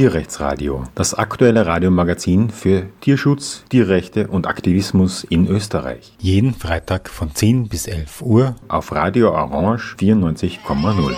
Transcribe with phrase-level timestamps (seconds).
[0.00, 6.14] Tierrechtsradio, das aktuelle Radiomagazin für Tierschutz, Tierrechte und Aktivismus in Österreich.
[6.18, 11.14] Jeden Freitag von 10 bis 11 Uhr auf Radio Orange 94,0.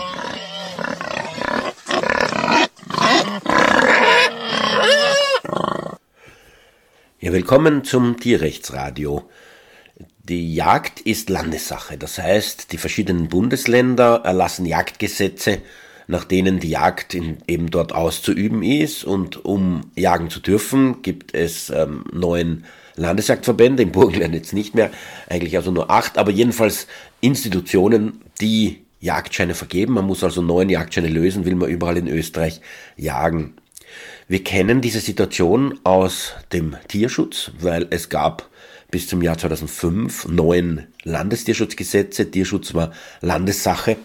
[7.20, 9.30] Ja, willkommen zum Tierrechtsradio.
[10.24, 15.62] Die Jagd ist Landessache, das heißt, die verschiedenen Bundesländer erlassen Jagdgesetze,
[16.06, 19.04] nach denen die Jagd in, eben dort auszuüben ist.
[19.04, 22.64] Und um jagen zu dürfen, gibt es ähm, neun
[22.96, 24.90] Landesjagdverbände, im Burgenland jetzt nicht mehr,
[25.28, 26.86] eigentlich also nur acht, aber jedenfalls
[27.20, 29.94] Institutionen, die Jagdscheine vergeben.
[29.94, 32.60] Man muss also neun Jagdscheine lösen, will man überall in Österreich
[32.96, 33.54] jagen.
[34.28, 38.48] Wir kennen diese Situation aus dem Tierschutz, weil es gab
[38.90, 42.30] bis zum Jahr 2005 neun Landestierschutzgesetze.
[42.30, 43.96] Tierschutz war Landessache.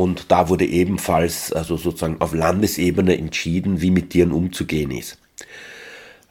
[0.00, 5.18] Und da wurde ebenfalls, also sozusagen auf Landesebene entschieden, wie mit Tieren umzugehen ist.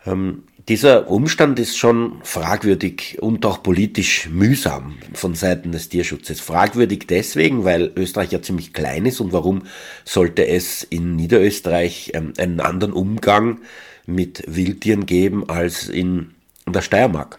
[0.07, 6.39] Ähm, dieser Umstand ist schon fragwürdig und auch politisch mühsam von Seiten des Tierschutzes.
[6.39, 9.61] Fragwürdig deswegen, weil Österreich ja ziemlich klein ist und warum
[10.03, 13.59] sollte es in Niederösterreich ähm, einen anderen Umgang
[14.07, 16.31] mit Wildtieren geben als in
[16.67, 17.37] der Steiermark.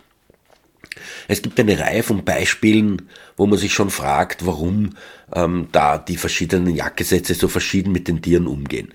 [1.29, 4.91] Es gibt eine Reihe von Beispielen, wo man sich schon fragt, warum
[5.34, 8.92] ähm, da die verschiedenen Jagdgesetze so verschieden mit den Tieren umgehen.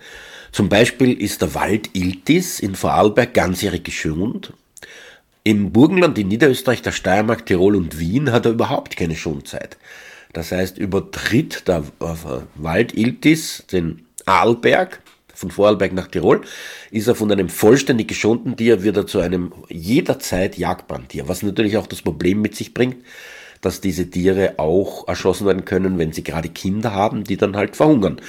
[0.51, 4.53] Zum Beispiel ist der Wald Iltis in Vorarlberg ganzjährig geschont.
[5.43, 9.77] Im Burgenland, in Niederösterreich, der Steiermark, Tirol und Wien hat er überhaupt keine Schonzeit.
[10.33, 12.15] Das heißt, übertritt der äh,
[12.55, 15.01] Wald Iltis den Arlberg,
[15.35, 16.41] von Vorarlberg nach Tirol,
[16.91, 21.77] ist er von einem vollständig geschonten Tier wieder zu einem jederzeit jagbaren Tier, was natürlich
[21.77, 22.97] auch das Problem mit sich bringt,
[23.61, 27.75] dass diese Tiere auch erschossen werden können, wenn sie gerade Kinder haben, die dann halt
[27.75, 28.21] verhungern.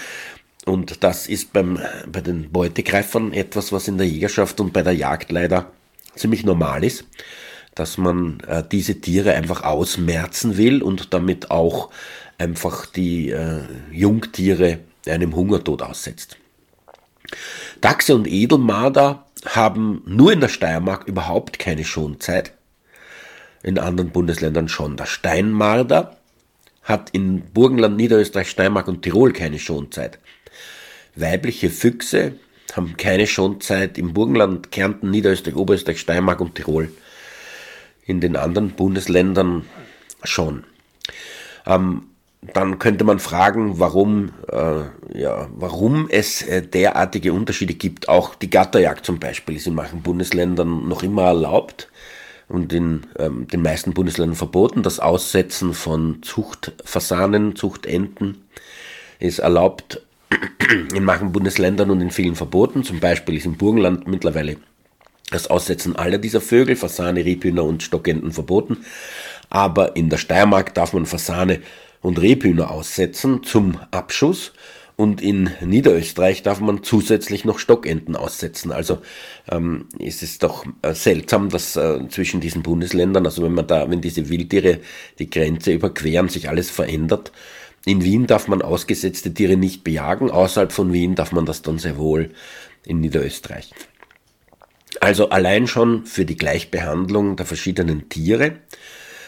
[0.65, 1.79] Und das ist beim,
[2.11, 5.71] bei den Beutegreifern etwas, was in der Jägerschaft und bei der Jagd leider
[6.17, 7.05] ziemlich normal ist,
[7.75, 11.91] dass man äh, diese Tiere einfach ausmerzen will und damit auch
[12.39, 13.61] einfach die äh,
[13.93, 16.37] Jungtiere einem Hungertod aussetzt.
[17.81, 22.53] Dachse und Edelmarder haben nur in der Steiermark überhaupt keine Schonzeit.
[23.63, 24.97] In anderen Bundesländern schon.
[24.97, 26.17] Der Steinmarder
[26.83, 30.19] hat in Burgenland, Niederösterreich, Steiermark und Tirol keine Schonzeit.
[31.17, 32.39] Weibliche Füchse
[32.75, 36.93] haben keine Schonzeit im Burgenland, Kärnten, Niederösterreich, Oberösterreich, Steiermark und Tirol.
[38.05, 39.65] In den anderen Bundesländern
[40.23, 40.65] schon.
[41.67, 42.03] Ähm,
[42.43, 48.09] dann könnte man fragen, warum, äh, ja, warum es äh, derartige Unterschiede gibt.
[48.09, 51.89] Auch die Gatterjagd zum Beispiel ist in manchen Bundesländern noch immer erlaubt
[52.49, 54.83] und in ähm, den meisten Bundesländern verboten.
[54.83, 58.45] Das Aussetzen von Zuchtfasanen, Zuchtenten
[59.19, 60.03] ist erlaubt
[60.95, 62.85] in manchen Bundesländern und in vielen verboten.
[62.85, 64.57] Zum Beispiel ist im Burgenland mittlerweile
[65.31, 68.85] das Aussetzen aller dieser Vögel, Fasane, Rebhühner und Stockenten verboten.
[69.51, 71.61] Aber in der Steiermark darf man Fasane
[72.01, 74.53] und Rebhühner aussetzen zum Abschuss.
[74.97, 78.73] Und in Niederösterreich darf man zusätzlich noch Stockenten aussetzen.
[78.73, 78.99] Also
[79.51, 83.91] ähm, ist es doch äh, seltsam, dass äh, zwischen diesen Bundesländern, also wenn man da,
[83.91, 84.81] wenn diese Wildtiere
[85.19, 87.31] die Grenze überqueren, sich alles verändert.
[87.85, 91.79] In Wien darf man ausgesetzte Tiere nicht bejagen, außerhalb von Wien darf man das dann
[91.79, 92.31] sehr wohl
[92.87, 93.73] in Niederösterreich.
[95.01, 98.57] Also allein schon für die Gleichbehandlung der verschiedenen Tiere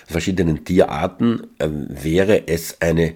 [0.09, 3.15] verschiedenen Tierarten äh, wäre es eine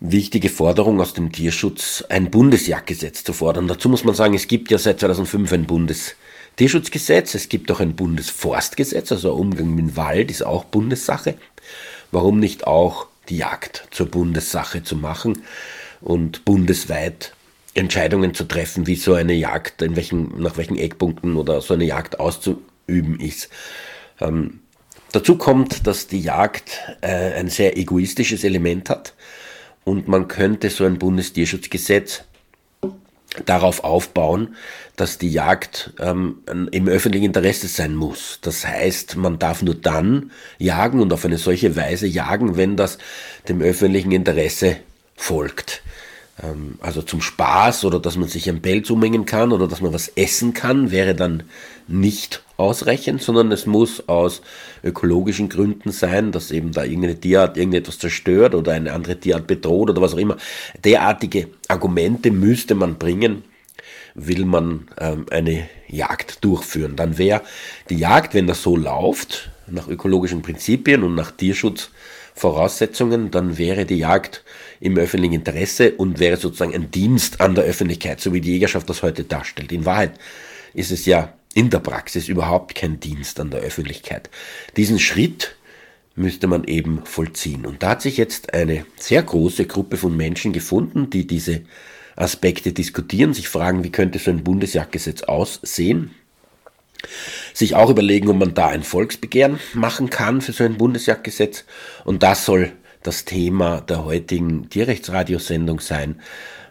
[0.00, 3.66] wichtige Forderung aus dem Tierschutz, ein Bundesjagdgesetz zu fordern.
[3.66, 7.96] Dazu muss man sagen, es gibt ja seit 2005 ein Bundestierschutzgesetz, es gibt auch ein
[7.96, 11.34] Bundesforstgesetz, also Umgang mit dem Wald ist auch Bundessache.
[12.12, 15.42] Warum nicht auch die Jagd zur Bundessache zu machen
[16.00, 17.34] und bundesweit
[17.74, 21.84] Entscheidungen zu treffen, wie so eine Jagd, in welchen, nach welchen Eckpunkten oder so eine
[21.84, 23.50] Jagd auszuüben ist.
[24.20, 24.60] Ähm,
[25.12, 29.14] Dazu kommt, dass die Jagd äh, ein sehr egoistisches Element hat
[29.84, 32.24] und man könnte so ein Bundestierschutzgesetz
[33.46, 34.56] darauf aufbauen,
[34.96, 38.38] dass die Jagd ähm, im öffentlichen Interesse sein muss.
[38.42, 42.98] Das heißt, man darf nur dann jagen und auf eine solche Weise jagen, wenn das
[43.48, 44.76] dem öffentlichen Interesse
[45.14, 45.82] folgt.
[46.42, 49.92] Ähm, also zum Spaß oder dass man sich ein Pelz umhängen kann oder dass man
[49.92, 51.44] was essen kann, wäre dann
[51.86, 54.42] nicht ausreichend, sondern es muss aus
[54.82, 59.90] ökologischen Gründen sein, dass eben da irgendeine Tierart irgendetwas zerstört oder eine andere Tierart bedroht
[59.90, 60.36] oder was auch immer.
[60.84, 63.44] Derartige Argumente müsste man bringen,
[64.14, 66.96] will man ähm, eine Jagd durchführen.
[66.96, 67.42] Dann wäre
[67.88, 73.98] die Jagd, wenn das so läuft, nach ökologischen Prinzipien und nach Tierschutzvoraussetzungen, dann wäre die
[73.98, 74.42] Jagd
[74.80, 78.88] im öffentlichen Interesse und wäre sozusagen ein Dienst an der Öffentlichkeit, so wie die Jägerschaft
[78.88, 79.72] das heute darstellt.
[79.72, 80.12] In Wahrheit
[80.74, 84.30] ist es ja in der Praxis überhaupt kein Dienst an der Öffentlichkeit.
[84.76, 85.56] Diesen Schritt
[86.14, 87.64] müsste man eben vollziehen.
[87.64, 91.62] Und da hat sich jetzt eine sehr große Gruppe von Menschen gefunden, die diese
[92.16, 96.10] Aspekte diskutieren, sich fragen, wie könnte so ein Bundesjagdgesetz aussehen,
[97.54, 101.64] sich auch überlegen, ob man da ein Volksbegehren machen kann für so ein Bundesjagdgesetz.
[102.04, 102.72] Und das soll
[103.02, 106.16] das Thema der heutigen Tierrechtsradiosendung sein.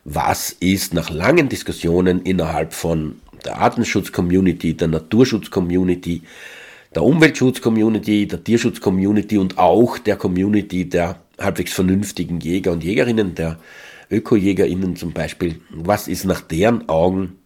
[0.04, 3.16] Was ist nach langen Diskussionen innerhalb von
[3.46, 6.24] der Artenschutz-Community, der Naturschutz-Community,
[6.96, 13.60] der Umweltschutz-Community, der Tierschutz-Community und auch der Community der halbwegs vernünftigen Jäger und Jägerinnen, der
[14.10, 17.40] ÖkojägerInnen zum Beispiel, was ist nach deren Augen,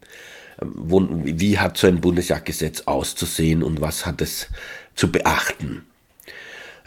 [0.62, 4.48] wie hat so ein Bundesjagdgesetz auszusehen und was hat es
[4.96, 5.84] zu beachten?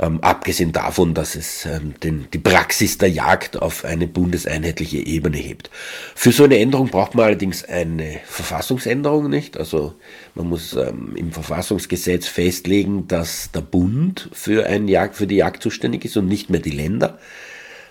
[0.00, 5.36] Ähm, abgesehen davon, dass es ähm, den, die Praxis der Jagd auf eine bundeseinheitliche Ebene
[5.36, 5.70] hebt.
[6.16, 9.56] Für so eine Änderung braucht man allerdings eine Verfassungsänderung, nicht?
[9.56, 9.94] Also
[10.34, 15.62] man muss ähm, im Verfassungsgesetz festlegen, dass der Bund für, ein Jagd, für die Jagd
[15.62, 17.18] zuständig ist und nicht mehr die Länder.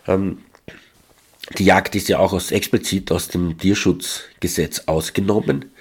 [0.05, 0.39] Ähm,
[1.57, 5.71] die Jagd ist ja auch aus, explizit aus dem Tierschutzgesetz ausgenommen,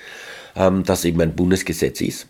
[0.55, 2.29] ähm, das eben ein Bundesgesetz ist.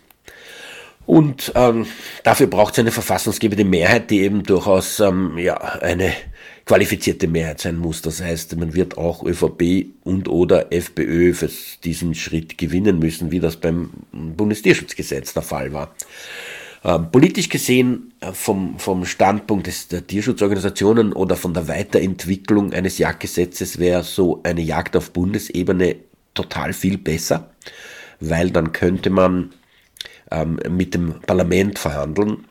[1.05, 1.85] Und ähm,
[2.23, 6.13] dafür braucht es eine verfassungsgebende Mehrheit, die eben durchaus ähm, ja, eine
[6.65, 8.01] qualifizierte Mehrheit sein muss.
[8.01, 11.49] Das heißt, man wird auch ÖVP und oder FPÖ für
[11.83, 15.93] diesen Schritt gewinnen müssen, wie das beim Bundestierschutzgesetz der Fall war.
[16.85, 22.97] Ähm, politisch gesehen, äh, vom, vom Standpunkt des, der Tierschutzorganisationen oder von der Weiterentwicklung eines
[22.97, 25.95] Jagdgesetzes wäre so eine Jagd auf Bundesebene
[26.33, 27.51] total viel besser,
[28.19, 29.51] weil dann könnte man
[30.33, 32.45] ähm, mit dem Parlament verhandeln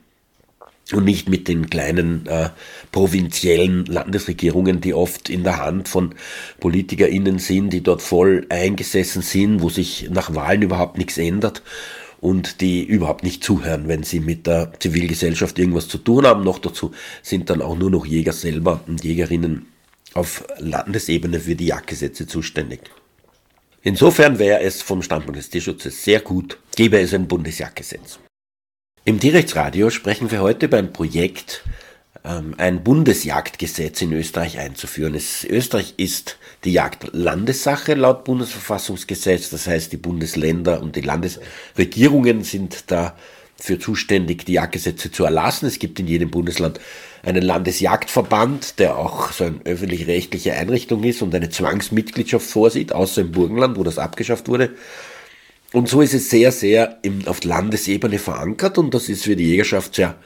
[0.91, 2.49] und nicht mit den kleinen äh,
[2.91, 6.15] provinziellen Landesregierungen, die oft in der Hand von
[6.59, 11.61] PolitikerInnen sind, die dort voll eingesessen sind, wo sich nach Wahlen überhaupt nichts ändert
[12.19, 16.43] und die überhaupt nicht zuhören, wenn sie mit der Zivilgesellschaft irgendwas zu tun haben.
[16.43, 16.91] Noch dazu
[17.21, 19.65] sind dann auch nur noch Jäger selber und Jägerinnen
[20.13, 22.81] auf Landesebene für die Jagdgesetze zuständig.
[23.85, 28.17] Insofern wäre es vom Standpunkt des Tierschutzes sehr gut, gäbe es ein Bundesjagdgesetz.
[29.03, 31.65] Im Tierrechtsradio sprechen wir heute beim Projekt
[32.23, 35.15] ähm, ein Bundesjagdgesetz in Österreich einzuführen.
[35.15, 42.45] Es, Österreich ist die Jagd Landessache laut Bundesverfassungsgesetz, das heißt die Bundesländer und die Landesregierungen
[42.45, 42.89] sind
[43.63, 45.67] dafür zuständig, die Jagdgesetze zu erlassen.
[45.67, 46.81] Es gibt in jedem Bundesland
[47.23, 53.31] einen Landesjagdverband, der auch so eine öffentlich-rechtliche Einrichtung ist und eine Zwangsmitgliedschaft vorsieht, außer im
[53.31, 54.71] Burgenland, wo das abgeschafft wurde.
[55.71, 59.47] Und so ist es sehr, sehr im, auf Landesebene verankert und das ist für die
[59.47, 60.17] Jägerschaft sehr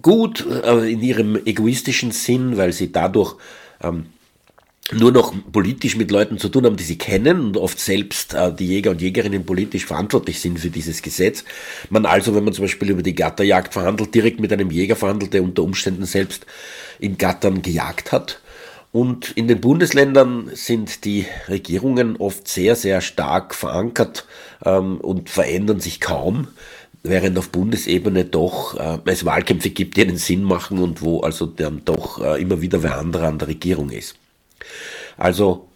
[0.00, 3.36] gut äh, in ihrem egoistischen Sinn, weil sie dadurch
[3.82, 4.06] ähm,
[4.92, 8.52] nur noch politisch mit Leuten zu tun haben, die sie kennen und oft selbst äh,
[8.52, 11.44] die Jäger und Jägerinnen politisch verantwortlich sind für dieses Gesetz.
[11.90, 15.32] Man also, wenn man zum Beispiel über die Gatterjagd verhandelt, direkt mit einem Jäger verhandelt,
[15.34, 16.46] der unter Umständen selbst
[16.98, 18.40] in Gattern gejagt hat.
[18.92, 24.26] Und in den Bundesländern sind die Regierungen oft sehr, sehr stark verankert
[24.64, 26.48] ähm, und verändern sich kaum,
[27.04, 31.46] während auf Bundesebene doch äh, es Wahlkämpfe gibt, die einen Sinn machen und wo also
[31.46, 34.16] dann doch äh, immer wieder wer anderer an der Regierung ist.
[35.16, 35.68] Also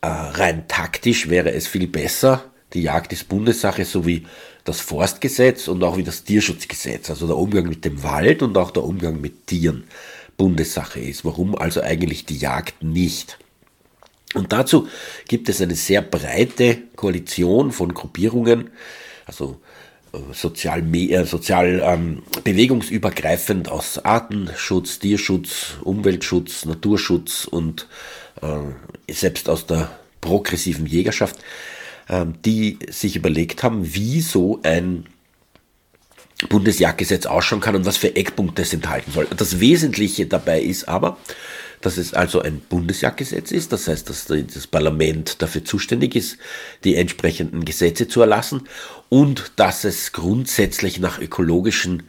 [0.00, 4.26] äh, rein taktisch wäre es viel besser, die Jagd ist Bundessache, so wie
[4.64, 8.70] das Forstgesetz und auch wie das Tierschutzgesetz, also der Umgang mit dem Wald und auch
[8.70, 9.84] der Umgang mit Tieren
[10.36, 11.24] Bundessache ist.
[11.24, 13.38] Warum also eigentlich die Jagd nicht?
[14.34, 14.88] Und dazu
[15.28, 18.70] gibt es eine sehr breite Koalition von Gruppierungen,
[19.26, 19.60] also
[20.12, 27.88] äh, sozial, äh, sozial ähm, bewegungsübergreifend aus Artenschutz, Tierschutz, Umweltschutz, Naturschutz und
[29.08, 31.38] selbst aus der progressiven Jägerschaft,
[32.08, 35.06] äh, die sich überlegt haben, wie so ein
[36.48, 39.28] Bundesjagdgesetz ausschauen kann und was für Eckpunkte es enthalten soll.
[39.36, 41.18] Das Wesentliche dabei ist aber,
[41.80, 46.38] dass es also ein Bundesjagdgesetz ist, das heißt, dass das Parlament dafür zuständig ist,
[46.84, 48.68] die entsprechenden Gesetze zu erlassen
[49.08, 52.04] und dass es grundsätzlich nach ökologischen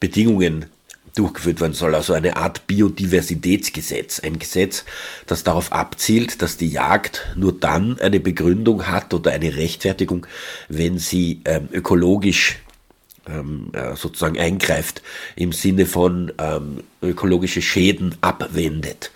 [0.00, 0.66] Bedingungen
[1.16, 4.84] durchgeführt werden soll, also eine Art Biodiversitätsgesetz, ein Gesetz,
[5.26, 10.26] das darauf abzielt, dass die Jagd nur dann eine Begründung hat oder eine Rechtfertigung,
[10.68, 12.58] wenn sie ähm, ökologisch
[13.28, 15.02] ähm, sozusagen eingreift
[15.34, 19.10] im Sinne von ähm, ökologische Schäden abwendet.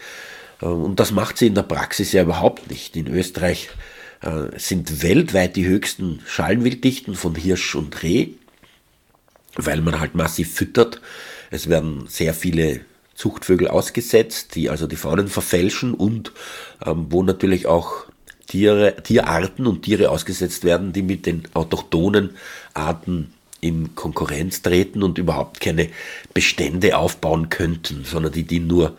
[0.60, 2.96] Äh, und das macht sie in der Praxis ja überhaupt nicht.
[2.96, 3.70] In Österreich
[4.22, 8.30] äh, sind weltweit die höchsten Schalenwilddichten von Hirsch und Reh.
[9.56, 11.00] weil man halt massiv füttert.
[11.50, 12.80] Es werden sehr viele
[13.14, 16.32] Zuchtvögel ausgesetzt, die also die Faunen verfälschen und
[16.84, 18.06] ähm, wo natürlich auch
[18.46, 22.30] Tiere, Tierarten und Tiere ausgesetzt werden, die mit den autochthonen
[22.74, 25.90] Arten in Konkurrenz treten und überhaupt keine
[26.32, 28.96] Bestände aufbauen könnten, sondern die dienen nur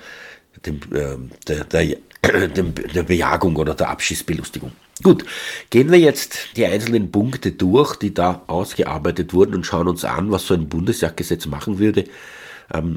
[0.65, 1.17] dem, äh,
[1.47, 1.97] der, der,
[2.47, 4.71] der Bejagung oder der Abschießbelustigung.
[5.03, 5.25] Gut,
[5.71, 10.31] gehen wir jetzt die einzelnen Punkte durch, die da ausgearbeitet wurden und schauen uns an,
[10.31, 12.05] was so ein Bundesjagdgesetz machen würde,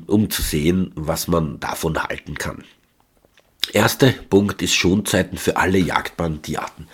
[0.06, 2.64] um zu sehen, was man davon halten kann.
[3.72, 6.86] Erster Punkt ist Schonzeiten für alle jagdbaren Tierarten.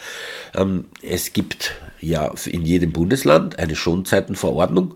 [0.55, 4.95] Ähm, es gibt ja in jedem Bundesland eine Schonzeitenverordnung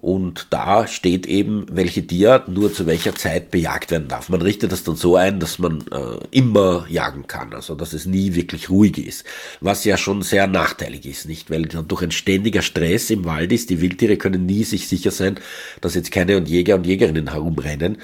[0.00, 4.28] und da steht eben, welche Tier nur zu welcher Zeit bejagt werden darf.
[4.28, 8.06] Man richtet das dann so ein, dass man äh, immer jagen kann, also dass es
[8.06, 9.24] nie wirklich ruhig ist.
[9.60, 11.50] Was ja schon sehr nachteilig ist, nicht?
[11.50, 15.40] Weil durch ein ständiger Stress im Wald ist, die Wildtiere können nie sich sicher sein,
[15.80, 17.98] dass jetzt keine Jäger und Jägerinnen herumrennen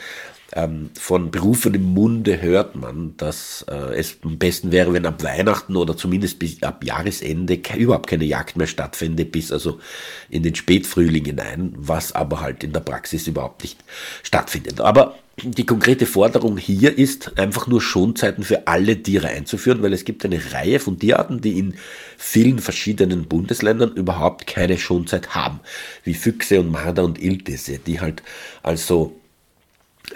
[0.55, 5.77] ähm, von berufenem Munde hört man, dass äh, es am besten wäre, wenn ab Weihnachten
[5.77, 9.81] oder zumindest bis ab Jahresende überhaupt keine Jagd mehr stattfände, bis also
[10.29, 13.83] in den Spätfrühling hinein, was aber halt in der Praxis überhaupt nicht
[14.23, 14.81] stattfindet.
[14.81, 20.05] Aber die konkrete Forderung hier ist, einfach nur Schonzeiten für alle Tiere einzuführen, weil es
[20.05, 21.75] gibt eine Reihe von Tierarten, die in
[22.19, 25.61] vielen verschiedenen Bundesländern überhaupt keine Schonzeit haben,
[26.05, 28.23] wie Füchse und Marder und Iltisse, die halt
[28.63, 29.17] also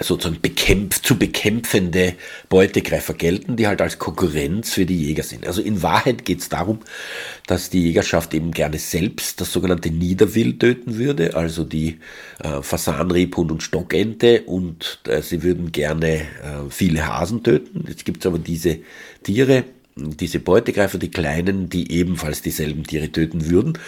[0.00, 2.14] sozusagen bekämpf, zu bekämpfende
[2.48, 5.46] Beutegreifer gelten, die halt als Konkurrenz für die Jäger sind.
[5.46, 6.80] Also in Wahrheit geht es darum,
[7.46, 11.98] dass die Jägerschaft eben gerne selbst das sogenannte Niederwild töten würde, also die
[12.42, 17.84] äh, Fasan, Rebhund und Stockente und äh, sie würden gerne äh, viele Hasen töten.
[17.88, 18.78] Jetzt gibt es aber diese
[19.22, 19.64] Tiere,
[19.96, 23.78] diese Beutegreifer, die kleinen, die ebenfalls dieselben Tiere töten würden.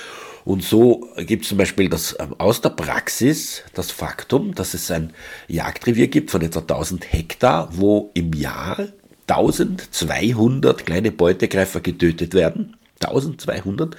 [0.44, 4.90] Und so gibt es zum Beispiel das, ähm, aus der Praxis das Faktum, dass es
[4.90, 5.12] ein
[5.48, 8.88] Jagdrevier gibt von etwa 1000 Hektar, wo im Jahr
[9.26, 12.76] 1200 kleine Beutegreifer getötet werden.
[13.00, 13.96] 1200,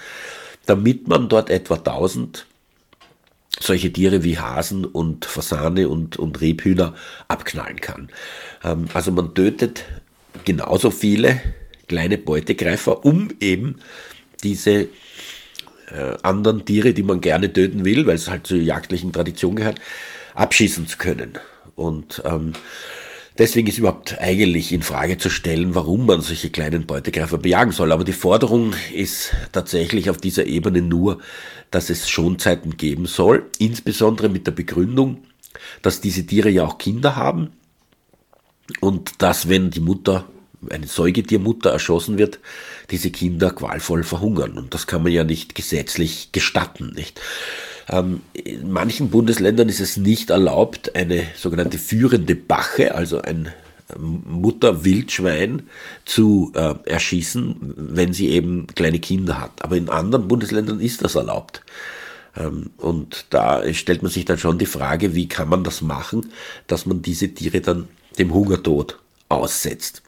[0.65, 2.45] damit man dort etwa 1000
[3.59, 6.95] solche Tiere wie Hasen und Fasane und, und Rebhühner
[7.27, 8.09] abknallen kann.
[8.63, 9.83] Ähm, also man tötet
[10.45, 11.41] genauso viele
[11.87, 13.79] kleine Beutegreifer, um eben
[14.43, 14.87] diese
[15.91, 19.79] äh, anderen Tiere, die man gerne töten will, weil es halt zur jagdlichen Tradition gehört,
[20.35, 21.33] abschießen zu können.
[21.75, 22.53] Und ähm,
[23.37, 27.91] deswegen ist überhaupt eigentlich in Frage zu stellen, warum man solche kleinen Beutegreifer bejagen soll.
[27.91, 31.19] Aber die Forderung ist tatsächlich auf dieser Ebene nur,
[31.71, 35.23] dass es Schonzeiten geben soll, insbesondere mit der Begründung,
[35.81, 37.51] dass diese Tiere ja auch Kinder haben
[38.81, 40.25] und dass wenn die Mutter
[40.69, 42.39] eine Säugetiermutter erschossen wird,
[42.91, 44.57] diese Kinder qualvoll verhungern.
[44.57, 47.19] Und das kann man ja nicht gesetzlich gestatten, nicht?
[47.89, 53.51] Ähm, in manchen Bundesländern ist es nicht erlaubt, eine sogenannte führende Bache, also ein
[53.95, 55.63] ähm, Mutterwildschwein
[56.05, 59.63] zu äh, erschießen, wenn sie eben kleine Kinder hat.
[59.63, 61.63] Aber in anderen Bundesländern ist das erlaubt.
[62.37, 66.31] Ähm, und da stellt man sich dann schon die Frage, wie kann man das machen,
[66.67, 67.87] dass man diese Tiere dann
[68.19, 68.99] dem Hungertod
[69.29, 70.03] aussetzt.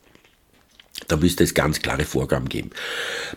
[1.08, 2.72] Da müsste es ganz klare Vorgaben geben.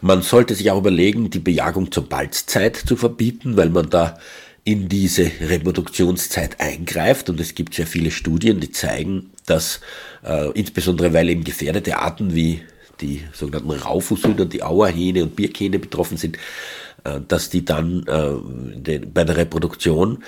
[0.00, 4.18] Man sollte sich auch überlegen, die Bejagung zur Balzzeit zu verbieten, weil man da
[4.64, 9.80] in diese Reproduktionszeit eingreift und es gibt sehr viele Studien, die zeigen, dass
[10.24, 12.62] äh, insbesondere weil eben gefährdete Arten wie
[13.00, 16.38] die sogenannten Raufußhühner, die Auerhähne und Birkhähne betroffen sind,
[17.04, 20.24] äh, dass die dann äh, den, bei der Reproduktion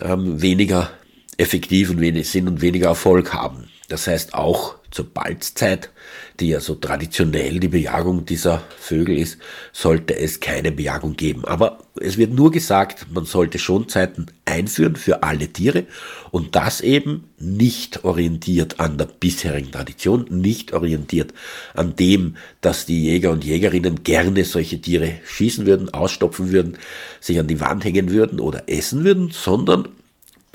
[0.00, 0.90] ähm, weniger
[1.36, 3.68] effektiv und wenig sind und weniger Erfolg haben.
[3.88, 5.90] Das heißt auch zur Balzzeit,
[6.40, 9.38] die ja so traditionell die Bejagung dieser Vögel ist,
[9.72, 11.44] sollte es keine Bejagung geben.
[11.44, 15.84] Aber es wird nur gesagt, man sollte Schonzeiten einführen für alle Tiere
[16.30, 21.34] und das eben nicht orientiert an der bisherigen Tradition, nicht orientiert
[21.74, 26.78] an dem, dass die Jäger und Jägerinnen gerne solche Tiere schießen würden, ausstopfen würden,
[27.20, 29.88] sich an die Wand hängen würden oder essen würden, sondern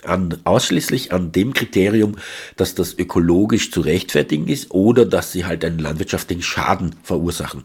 [0.06, 2.18] an, ausschließlich an dem Kriterium,
[2.56, 7.64] dass das ökologisch zu rechtfertigen ist oder dass sie halt einen landwirtschaftlichen Schaden verursachen.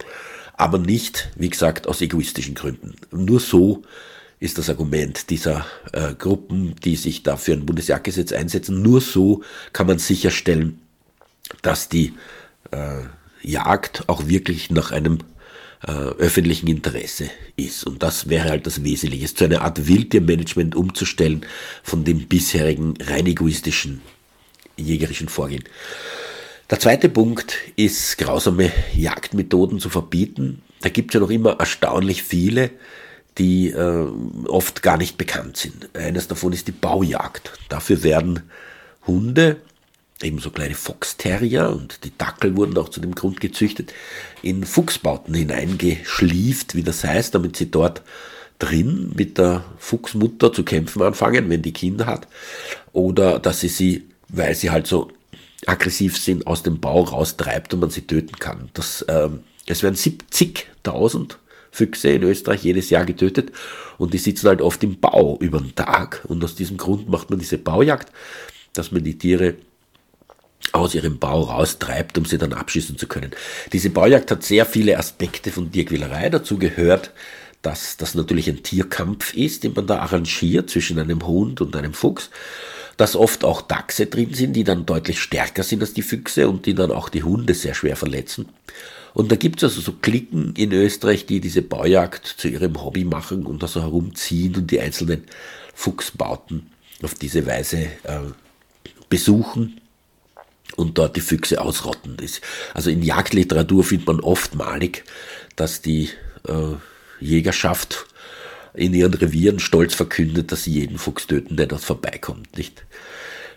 [0.57, 2.97] Aber nicht, wie gesagt, aus egoistischen Gründen.
[3.13, 3.83] Nur so
[4.41, 8.83] ist das Argument dieser äh, Gruppen, die sich da für ein Bundesjagdgesetz einsetzen.
[8.83, 9.43] Nur so
[9.73, 10.81] kann man sicherstellen,
[11.63, 12.15] dass die
[12.71, 13.03] äh,
[13.43, 15.19] Jagd auch wirklich nach einem
[15.87, 17.85] äh, öffentlichen Interesse ist.
[17.85, 21.47] Und das wäre halt das Wesentliche, zu einer Art Wildtiermanagement umzustellen
[21.83, 24.01] von dem bisherigen rein egoistischen
[24.77, 25.65] jägerischen Vorgehen.
[26.71, 30.63] Der zweite Punkt ist, grausame Jagdmethoden zu verbieten.
[30.81, 32.71] Da gibt es ja noch immer erstaunlich viele,
[33.39, 34.07] die äh,
[34.47, 35.89] oft gar nicht bekannt sind.
[35.97, 37.53] Eines davon ist die Baujagd.
[37.69, 38.43] Dafür werden
[39.07, 39.57] Hunde,
[40.23, 43.93] ebenso kleine Foxterrier und die Dackel wurden auch zu dem Grund gezüchtet,
[44.43, 48.03] in Fuchsbauten hineingeschlieft, wie das heißt, damit sie dort
[48.59, 52.27] drin mit der Fuchsmutter zu kämpfen anfangen, wenn die Kinder hat,
[52.93, 55.11] oder dass sie sie, weil sie halt so
[55.67, 58.71] aggressiv sind, aus dem Bau raustreibt und man sie töten kann.
[58.75, 61.37] Das, ähm, es werden 70.000
[61.71, 63.53] Füchse in Österreich jedes Jahr getötet
[63.99, 67.31] und die sitzen halt oft im Bau über den Tag und aus diesem Grund macht
[67.31, 68.11] man diese Baujagd,
[68.73, 69.55] dass man die Tiere
[70.73, 73.31] aus ihrem Bau raustreibt, um sie dann abschießen zu können.
[73.73, 76.29] Diese Baujagd hat sehr viele Aspekte von Tierquälerei.
[76.31, 77.13] Dazu gehört,
[77.63, 81.95] dass das natürlich ein Tierkampf ist, den man da arrangiert zwischen einem Hund und einem
[81.95, 82.31] Fuchs,
[82.97, 86.67] dass oft auch Dachse drin sind, die dann deutlich stärker sind als die Füchse und
[86.67, 88.49] die dann auch die Hunde sehr schwer verletzen.
[89.15, 93.05] Und da gibt es also so Klicken in Österreich, die diese Baujagd zu ihrem Hobby
[93.05, 95.25] machen und da so herumziehen und die einzelnen
[95.75, 96.71] Fuchsbauten
[97.03, 98.21] auf diese Weise äh,
[99.09, 99.81] besuchen
[100.77, 102.17] und dort die Füchse ausrotten.
[102.75, 105.05] Also in Jagdliteratur findet man oftmalig,
[105.57, 106.11] dass die
[106.47, 106.77] äh,
[107.21, 108.07] Jägerschaft
[108.75, 112.57] in ihren Revieren stolz verkündet, dass sie jeden Fuchs töten, der dort vorbeikommt.
[112.57, 112.85] Nicht?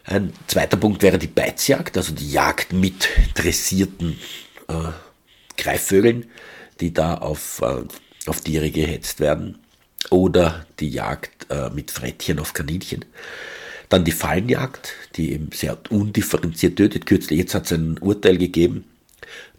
[0.03, 4.17] Ein zweiter Punkt wäre die Beizjagd, also die Jagd mit dressierten
[4.67, 4.91] äh,
[5.57, 6.25] Greifvögeln,
[6.79, 7.83] die da auf, äh,
[8.25, 9.59] auf Tiere gehetzt werden.
[10.09, 13.05] Oder die Jagd äh, mit Frettchen auf Kaninchen.
[13.91, 17.05] Dann die Fallenjagd, die eben sehr undifferenziert tötet.
[17.05, 18.86] Kürzlich, jetzt hat es ein Urteil gegeben,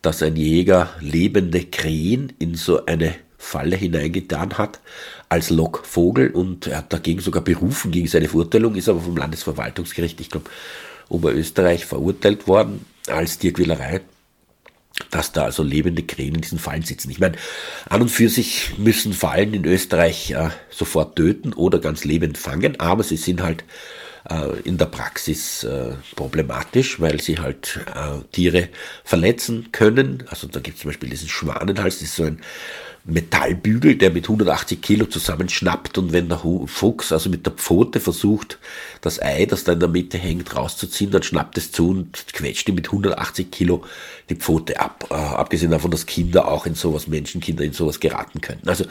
[0.00, 4.80] dass ein Jäger lebende Krähen in so eine Falle hineingetan hat
[5.28, 10.18] als Lockvogel und er hat dagegen sogar berufen gegen seine Verurteilung, ist aber vom Landesverwaltungsgericht,
[10.22, 10.48] ich glaube,
[11.10, 14.00] Oberösterreich verurteilt worden als Tierquälerei,
[15.10, 17.10] dass da also lebende Krähen in diesen Fallen sitzen.
[17.10, 17.36] Ich meine,
[17.90, 22.80] an und für sich müssen Fallen in Österreich äh, sofort töten oder ganz lebend fangen,
[22.80, 23.64] aber sie sind halt
[24.64, 28.68] in der Praxis äh, problematisch, weil sie halt äh, Tiere
[29.04, 30.24] verletzen können.
[30.28, 32.40] Also da gibt es zum Beispiel diesen Schwanenhals, das ist so ein
[33.04, 38.58] Metallbügel, der mit 180 Kilo zusammenschnappt und wenn der Fuchs also mit der Pfote versucht,
[39.00, 42.68] das Ei, das da in der Mitte hängt, rauszuziehen, dann schnappt es zu und quetscht
[42.68, 43.84] ihm mit 180 Kilo
[44.30, 45.06] die Pfote ab.
[45.10, 48.68] Äh, abgesehen davon, dass Kinder auch in sowas, Menschenkinder in sowas geraten könnten.
[48.68, 48.84] Also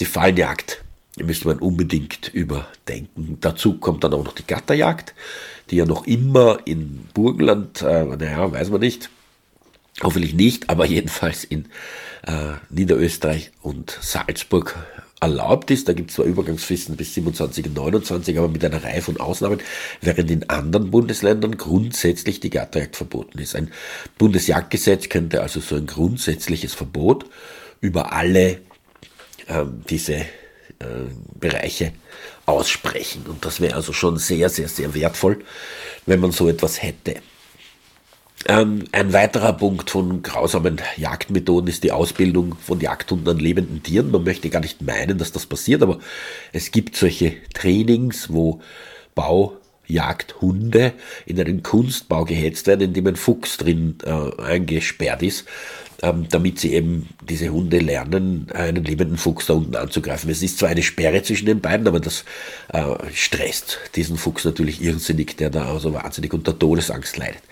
[0.00, 0.83] die Fallenjagd
[1.22, 3.38] müsste man unbedingt überdenken.
[3.40, 5.14] Dazu kommt dann auch noch die Gatterjagd,
[5.70, 9.10] die ja noch immer in Burgenland, äh, naja, weiß man nicht,
[10.02, 11.66] hoffentlich nicht, aber jedenfalls in
[12.26, 14.76] äh, Niederösterreich und Salzburg
[15.20, 15.88] erlaubt ist.
[15.88, 19.60] Da gibt es zwar Übergangsfristen bis 27 und 29, aber mit einer Reihe von Ausnahmen,
[20.00, 23.54] während in anderen Bundesländern grundsätzlich die Gatterjagd verboten ist.
[23.54, 23.70] Ein
[24.18, 27.26] Bundesjagdgesetz könnte also so ein grundsätzliches Verbot
[27.80, 28.60] über alle
[29.46, 30.24] äh, diese
[31.38, 31.92] Bereiche
[32.46, 33.24] aussprechen.
[33.26, 35.44] Und das wäre also schon sehr, sehr, sehr wertvoll,
[36.06, 37.16] wenn man so etwas hätte.
[38.46, 44.10] Ähm, ein weiterer Punkt von grausamen Jagdmethoden ist die Ausbildung von Jagdhunden an lebenden Tieren.
[44.10, 45.98] Man möchte gar nicht meinen, dass das passiert, aber
[46.52, 48.60] es gibt solche Trainings, wo
[49.88, 50.92] Baujagdhunde
[51.26, 55.46] in einen Kunstbau gehetzt werden, in dem ein Fuchs drin äh, eingesperrt ist,
[56.02, 60.30] ähm, damit sie eben diese Hunde lernen, einen lebenden Fuchs da unten anzugreifen.
[60.30, 62.24] Es ist zwar eine Sperre zwischen den beiden, aber das
[62.72, 67.42] äh, stresst diesen Fuchs natürlich irrsinnig, der da also wahnsinnig unter Todesangst leidet.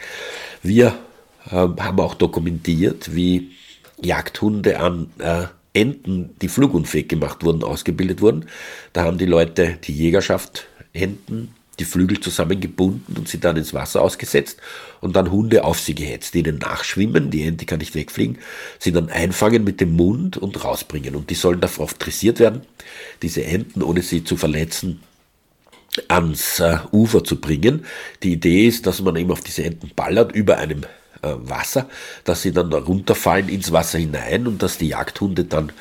[0.63, 0.99] Wir
[1.47, 3.53] äh, haben auch dokumentiert, wie
[4.01, 8.45] Jagdhunde an äh, Enten, die flugunfähig gemacht wurden, ausgebildet wurden.
[8.93, 14.03] Da haben die Leute, die Jägerschaft, Enten, die Flügel zusammengebunden und sie dann ins Wasser
[14.03, 14.59] ausgesetzt
[15.01, 18.39] und dann Hunde auf sie gehetzt, die ihnen nachschwimmen, die Ente kann nicht wegfliegen,
[18.79, 21.17] sie dann einfangen mit dem Mund und rausbringen.
[21.17, 22.63] Und die sollen darauf dressiert werden,
[23.23, 25.01] diese Enten, ohne sie zu verletzen,
[26.09, 27.85] ans äh, Ufer zu bringen.
[28.23, 30.85] Die Idee ist, dass man eben auf diese Enten ballert über einem
[31.23, 31.89] äh, Wasser,
[32.25, 35.73] dass sie dann runterfallen ins Wasser hinein und dass die Jagdhunde dann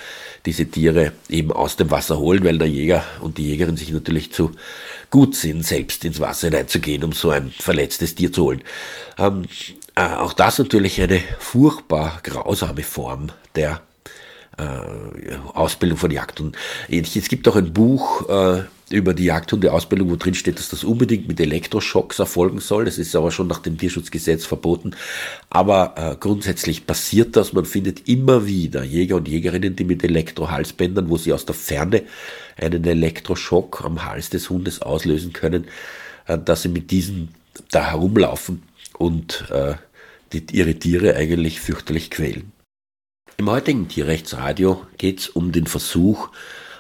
[0.46, 4.32] diese Tiere eben aus dem Wasser holen, weil der Jäger und die Jägerin sich natürlich
[4.32, 4.52] zu
[5.10, 8.64] gut sind, selbst ins Wasser hineinzugehen, um so ein verletztes Tier zu holen.
[9.18, 9.46] Ähm,
[9.96, 13.82] äh, auch das natürlich eine furchtbar grausame Form der
[14.58, 16.58] äh, Ausbildung von Jagdhunden.
[16.90, 21.28] Es gibt auch ein Buch äh, über die Jagdhundeausbildung, wo drin steht, dass das unbedingt
[21.28, 22.86] mit Elektroschocks erfolgen soll.
[22.86, 24.92] Das ist aber schon nach dem Tierschutzgesetz verboten.
[25.50, 27.54] Aber äh, grundsätzlich passiert das.
[27.54, 32.04] Man findet immer wieder Jäger und Jägerinnen, die mit Elektrohalsbändern, wo sie aus der Ferne
[32.58, 35.66] einen Elektroschock am Hals des Hundes auslösen können,
[36.28, 37.30] äh, dass sie mit diesen
[37.70, 38.64] da herumlaufen
[38.98, 39.76] und äh,
[40.34, 42.52] die, ihre Tiere eigentlich fürchterlich quälen.
[43.42, 46.30] Im heutigen Tierrechtsradio geht es um den Versuch,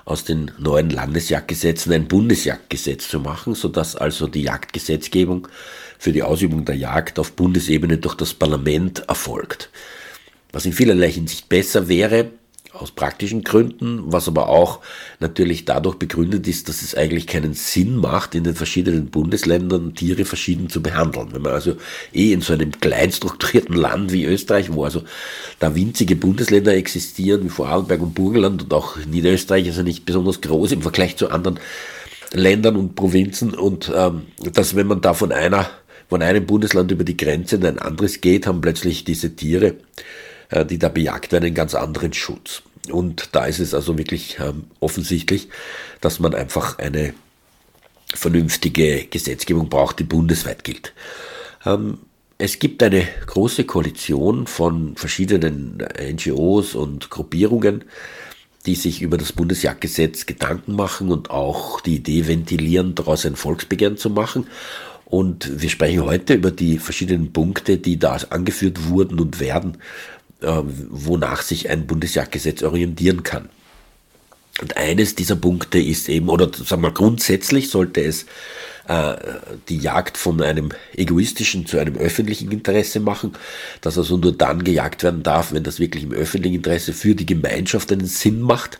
[0.05, 5.47] aus den neuen Landesjagdgesetzen ein Bundesjagdgesetz zu machen, sodass also die Jagdgesetzgebung
[5.97, 9.71] für die Ausübung der Jagd auf Bundesebene durch das Parlament erfolgt.
[10.51, 12.29] Was in vielerlei Hinsicht besser wäre,
[12.73, 14.79] aus praktischen Gründen, was aber auch
[15.19, 20.25] natürlich dadurch begründet ist, dass es eigentlich keinen Sinn macht, in den verschiedenen Bundesländern Tiere
[20.25, 21.29] verschieden zu behandeln.
[21.33, 21.75] Wenn man also
[22.13, 25.03] eh in so einem kleinstrukturierten Land wie Österreich, wo also
[25.59, 30.41] da winzige Bundesländer existieren, wie Vorarlberg und Burgenland und auch Niederösterreich ist ja nicht besonders
[30.41, 31.59] groß im Vergleich zu anderen
[32.33, 35.69] Ländern und Provinzen und ähm, dass wenn man da von einer
[36.07, 39.75] von einem Bundesland über die Grenze in ein anderes geht, haben plötzlich diese Tiere
[40.65, 42.63] die da bejagt werden, einen ganz anderen Schutz.
[42.89, 45.49] Und da ist es also wirklich ähm, offensichtlich,
[46.01, 47.13] dass man einfach eine
[48.13, 50.93] vernünftige Gesetzgebung braucht, die bundesweit gilt.
[51.65, 51.99] Ähm,
[52.37, 57.83] es gibt eine große Koalition von verschiedenen NGOs und Gruppierungen,
[58.65, 63.97] die sich über das Bundesjagdgesetz Gedanken machen und auch die Idee ventilieren, daraus ein Volksbegehren
[63.97, 64.47] zu machen.
[65.05, 70.20] Und wir sprechen heute über die verschiedenen Punkte, die da angeführt wurden und werden, äh,
[70.41, 73.49] wonach sich ein Bundesjagdgesetz orientieren kann.
[74.61, 78.25] Und eines dieser Punkte ist eben, oder sagen wir grundsätzlich sollte es
[78.87, 79.15] äh,
[79.69, 83.33] die Jagd von einem egoistischen zu einem öffentlichen Interesse machen,
[83.81, 87.25] dass also nur dann gejagt werden darf, wenn das wirklich im öffentlichen Interesse für die
[87.25, 88.79] Gemeinschaft einen Sinn macht.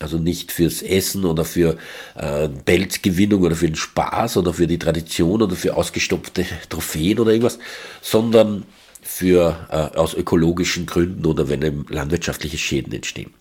[0.00, 1.76] Also nicht fürs Essen oder für
[2.14, 7.32] äh, Pelzgewinnung oder für den Spaß oder für die Tradition oder für ausgestopfte Trophäen oder
[7.32, 7.58] irgendwas,
[8.00, 8.64] sondern
[9.08, 13.32] für, äh, aus ökologischen Gründen oder wenn eben landwirtschaftliche Schäden entstehen.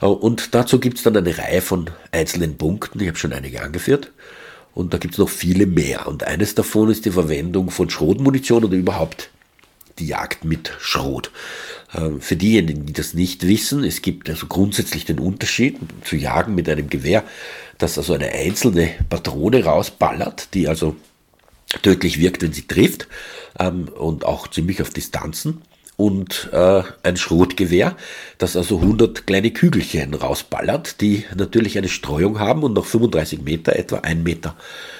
[0.00, 3.62] Äh, und dazu gibt es dann eine Reihe von einzelnen Punkten, ich habe schon einige
[3.62, 4.10] angeführt.
[4.74, 6.08] Und da gibt es noch viele mehr.
[6.08, 9.30] Und eines davon ist die Verwendung von Schrotmunition oder überhaupt
[9.98, 11.30] die Jagd mit Schrot.
[11.92, 16.54] Äh, für diejenigen, die das nicht wissen, es gibt also grundsätzlich den Unterschied zu jagen
[16.54, 17.22] mit einem Gewehr,
[17.78, 20.96] das also eine einzelne Patrone rausballert, die also
[21.82, 23.08] tödlich wirkt, wenn sie trifft
[23.58, 25.62] ähm, und auch ziemlich auf Distanzen
[25.96, 27.96] und äh, ein Schrotgewehr,
[28.38, 33.76] das also 100 kleine Kügelchen rausballert, die natürlich eine Streuung haben und nach 35 Meter
[33.76, 34.56] etwa ein Meter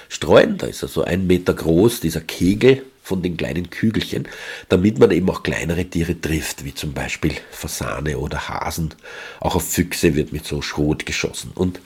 [0.09, 0.57] streuen.
[0.57, 4.27] Da ist also ein Meter groß dieser Kegel von den kleinen Kügelchen,
[4.69, 8.93] damit man eben auch kleinere Tiere trifft, wie zum Beispiel Fasane oder Hasen.
[9.39, 11.51] Auch auf Füchse wird mit so Schrot geschossen.
[11.53, 11.79] Und,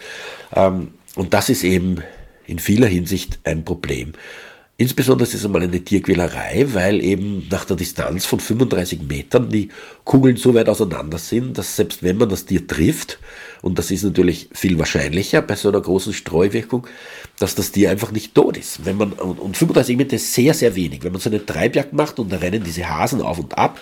[0.55, 2.01] ähm, und das ist eben
[2.47, 4.13] in vieler Hinsicht ein Problem.
[4.81, 9.69] Insbesondere ist es einmal eine Tierquälerei, weil eben nach der Distanz von 35 Metern die
[10.05, 13.19] Kugeln so weit auseinander sind, dass selbst wenn man das Tier trifft,
[13.61, 16.87] und das ist natürlich viel wahrscheinlicher bei so einer großen Streuwirkung,
[17.37, 18.83] dass das Tier einfach nicht tot ist.
[18.83, 21.03] Wenn man, und 35 Meter ist sehr, sehr wenig.
[21.03, 23.79] Wenn man so eine Treibjagd macht und da rennen diese Hasen auf und ab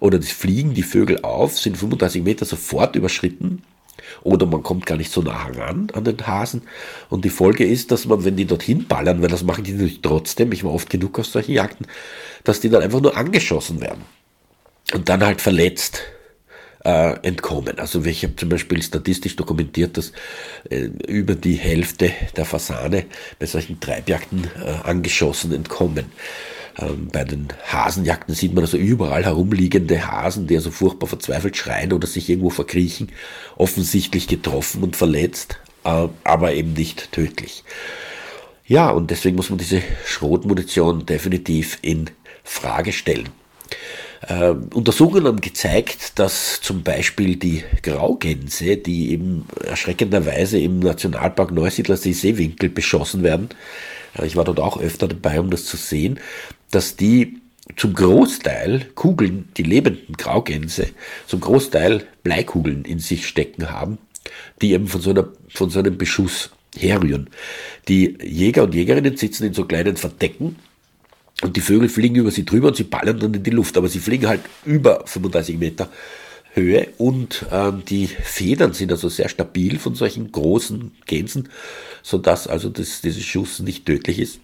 [0.00, 3.62] oder das fliegen die Vögel auf, sind 35 Meter sofort überschritten
[4.22, 6.62] oder man kommt gar nicht so nah ran an den Hasen.
[7.08, 10.02] Und die Folge ist, dass man, wenn die dorthin ballern, weil das machen die natürlich
[10.02, 11.86] trotzdem, ich war oft genug auf solchen Jagden,
[12.44, 14.02] dass die dann einfach nur angeschossen werden.
[14.92, 16.02] Und dann halt verletzt
[16.84, 17.78] äh, entkommen.
[17.78, 20.12] Also ich habe zum Beispiel statistisch dokumentiert, dass
[20.70, 23.06] äh, über die Hälfte der Fasane
[23.38, 26.06] bei solchen Treibjagden äh, angeschossen entkommen.
[26.78, 31.92] Ähm, bei den Hasenjagden sieht man also überall herumliegende Hasen, die also furchtbar verzweifelt schreien
[31.92, 33.10] oder sich irgendwo verkriechen,
[33.56, 37.64] offensichtlich getroffen und verletzt, äh, aber eben nicht tödlich.
[38.66, 42.10] Ja, und deswegen muss man diese Schrotmunition definitiv in
[42.42, 43.28] Frage stellen.
[44.28, 52.12] Äh, Untersuchungen haben gezeigt, dass zum Beispiel die Graugänse, die eben erschreckenderweise im Nationalpark Neusiedlersee
[52.12, 53.48] Seewinkel beschossen werden,
[54.16, 56.20] äh, ich war dort auch öfter dabei, um das zu sehen,
[56.70, 57.40] dass die
[57.76, 60.88] zum Großteil Kugeln, die lebenden Graugänse,
[61.26, 63.98] zum Großteil Bleikugeln in sich stecken haben,
[64.60, 67.30] die eben von so, einer, von so einem Beschuss herrühren.
[67.88, 70.56] Die Jäger und Jägerinnen sitzen in so kleinen Verdecken
[71.42, 73.88] und die Vögel fliegen über sie drüber und sie ballern dann in die Luft, aber
[73.88, 75.90] sie fliegen halt über 35 Meter
[76.54, 81.48] Höhe und ähm, die Federn sind also sehr stabil von solchen großen Gänsen,
[82.02, 84.40] sodass also das, dieser Schuss nicht tödlich ist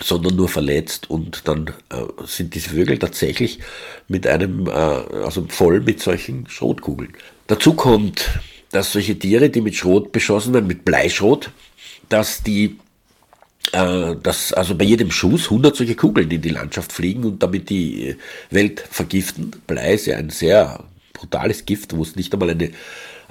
[0.00, 3.58] sondern nur verletzt und dann äh, sind diese Vögel tatsächlich
[4.08, 7.12] mit einem, äh, also voll mit solchen Schrotkugeln.
[7.46, 11.50] Dazu kommt, dass solche Tiere, die mit Schrot beschossen werden, mit Bleischrot,
[12.08, 12.78] dass die
[13.70, 17.70] äh, dass also bei jedem Schuss 100 solche Kugeln in die Landschaft fliegen und damit
[17.70, 18.16] die
[18.50, 19.52] Welt vergiften.
[19.66, 22.70] Blei ist ja ein sehr brutales Gift, wo es nicht einmal eine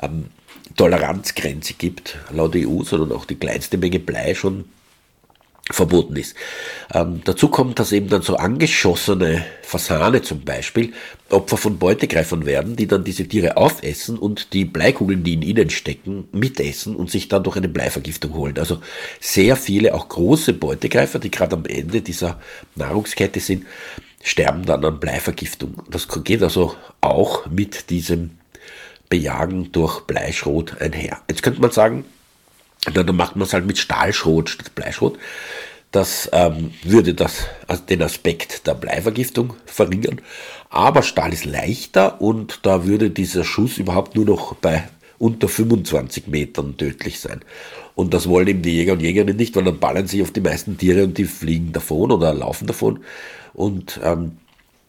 [0.02, 0.28] ähm,
[0.78, 4.66] Toleranzgrenze gibt, laut EU, sondern auch die kleinste Menge Blei schon
[5.72, 6.36] verboten ist.
[6.94, 10.94] Ähm, dazu kommt, dass eben dann so angeschossene Fasane zum Beispiel
[11.30, 15.70] Opfer von Beutegreifern werden, die dann diese Tiere aufessen und die Bleikugeln, die in ihnen
[15.70, 18.58] stecken, mitessen und sich dann durch eine Bleivergiftung holen.
[18.58, 18.80] Also
[19.20, 22.40] sehr viele, auch große Beutegreifer, die gerade am Ende dieser
[22.76, 23.66] Nahrungskette sind,
[24.24, 25.76] sterben dann an Bleivergiftung.
[25.90, 28.32] Das geht also auch mit diesem
[29.10, 31.22] Bejagen durch Bleischrot einher.
[31.30, 32.06] Jetzt könnte man sagen,
[32.94, 35.18] na, dann macht man es halt mit Stahlschrot statt Bleischrot.
[35.92, 40.22] Das ähm, würde das, also den Aspekt der Bleivergiftung verringern.
[40.70, 44.88] Aber Stahl ist leichter und da würde dieser Schuss überhaupt nur noch bei
[45.20, 47.42] unter 25 Metern tödlich sein.
[47.94, 50.42] Und das wollen eben die Jäger und Jägerinnen nicht, weil dann ballern sich auf die
[50.42, 53.02] meisten Tiere und die fliegen davon oder laufen davon.
[53.54, 54.38] Und ähm,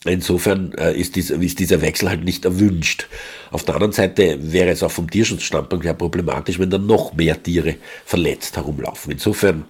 [0.04, 3.06] insofern äh, ist, dieser, Wechsel halt nicht erwünscht.
[3.50, 7.42] Auf der anderen Seite wäre es auch vom Tierschutzstandpunkt her problematisch, wenn dann noch mehr
[7.42, 9.12] Tiere verletzt herumlaufen.
[9.12, 9.64] Insofern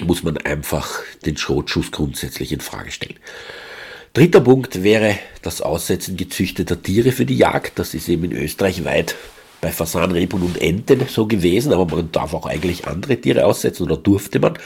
[0.00, 3.18] muss man einfach den Schrotschuss grundsätzlich in Frage stellen.
[4.12, 7.78] Dritter Punkt wäre das Aussetzen gezüchteter Tiere für die Jagd.
[7.78, 9.14] Das ist eben in Österreich weit
[9.60, 13.82] bei Fasan, Rebhuhn und Enten so gewesen, aber man darf auch eigentlich andere Tiere aussetzen
[13.84, 14.58] oder durfte man.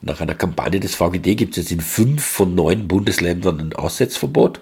[0.00, 4.60] Nach einer Kampagne des VGD gibt es jetzt in fünf von neun Bundesländern ein Aussetzverbot.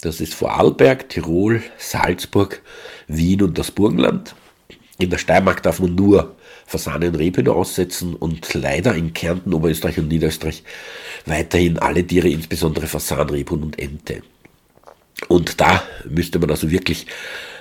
[0.00, 2.62] Das ist Vorarlberg, Tirol, Salzburg,
[3.06, 4.34] Wien und das Burgenland.
[4.98, 9.98] In der Steiermark darf man nur Fasane und Rebhühner aussetzen und leider in Kärnten, Oberösterreich
[9.98, 10.62] und Niederösterreich
[11.26, 14.22] weiterhin alle Tiere, insbesondere Fasan, Rebhuhn und Ente.
[15.28, 17.06] Und da müsste man also wirklich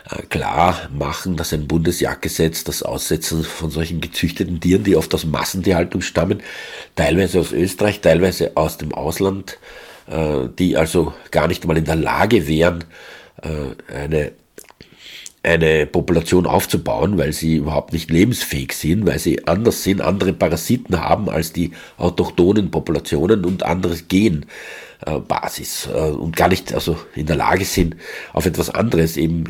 [0.09, 5.25] äh, klar machen, dass ein Bundesjagdgesetz das Aussetzen von solchen gezüchteten Tieren, die oft aus
[5.25, 6.41] Massentierhaltung stammen,
[6.95, 9.59] teilweise aus Österreich, teilweise aus dem Ausland,
[10.07, 12.85] äh, die also gar nicht mal in der Lage wären,
[13.41, 14.31] äh, eine
[15.41, 20.99] eine Population aufzubauen, weil sie überhaupt nicht lebensfähig sind, weil sie anders sind, andere Parasiten
[20.99, 24.07] haben als die autochthonen Populationen und anderes
[25.05, 27.95] Genbasis und gar nicht also in der Lage sind,
[28.33, 29.45] auf etwas anderes eben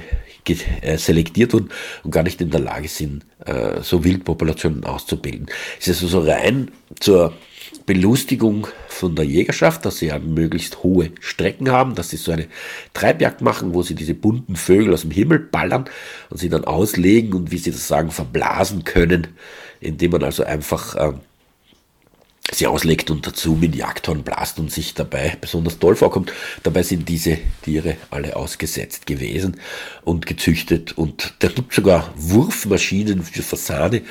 [0.82, 1.70] äh, selektiert wurden
[2.04, 5.48] und gar nicht in der Lage sind, äh, so Wildpopulationen auszubilden.
[5.80, 7.34] Es ist also so rein zur
[7.86, 12.48] Belustigung von der Jägerschaft, dass sie ja möglichst hohe Strecken haben, dass sie so eine
[12.94, 15.86] Treibjagd machen, wo sie diese bunten Vögel aus dem Himmel ballern
[16.30, 19.28] und sie dann auslegen und wie sie das sagen, verblasen können,
[19.82, 21.14] indem man also einfach äh,
[22.52, 26.32] sie auslegt und dazu mit Jagdhorn blast und sich dabei besonders toll vorkommt.
[26.64, 29.60] Dabei sind diese Tiere alle ausgesetzt gewesen
[30.04, 34.02] und gezüchtet und da gibt sogar Wurfmaschinen für Fasane,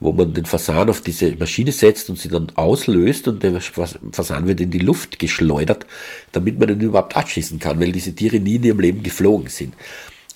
[0.00, 4.46] wo man den Fasan auf diese Maschine setzt und sie dann auslöst und der Fasan
[4.46, 5.86] wird in die Luft geschleudert,
[6.32, 9.74] damit man ihn überhaupt abschießen kann, weil diese Tiere nie in ihrem Leben geflogen sind.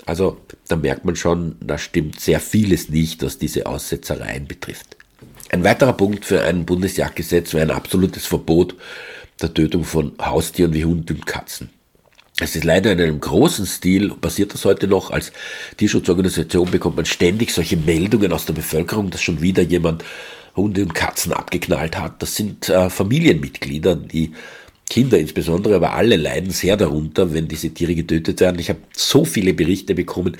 [0.06, 4.97] Also da merkt man schon, da stimmt sehr vieles nicht, was diese Aussetzereien betrifft.
[5.50, 8.74] Ein weiterer Punkt für ein Bundesjagdgesetz wäre ein absolutes Verbot
[9.40, 11.70] der Tötung von Haustieren wie Hunden und Katzen.
[12.40, 15.32] Es ist leider in einem großen Stil, passiert das heute noch, als
[15.76, 20.04] Tierschutzorganisation bekommt man ständig solche Meldungen aus der Bevölkerung, dass schon wieder jemand
[20.54, 22.22] Hunde und Katzen abgeknallt hat.
[22.22, 24.32] Das sind äh, Familienmitglieder, die
[24.88, 28.58] Kinder insbesondere, aber alle leiden sehr darunter, wenn diese Tiere getötet werden.
[28.58, 30.36] Ich habe so viele Berichte bekommen,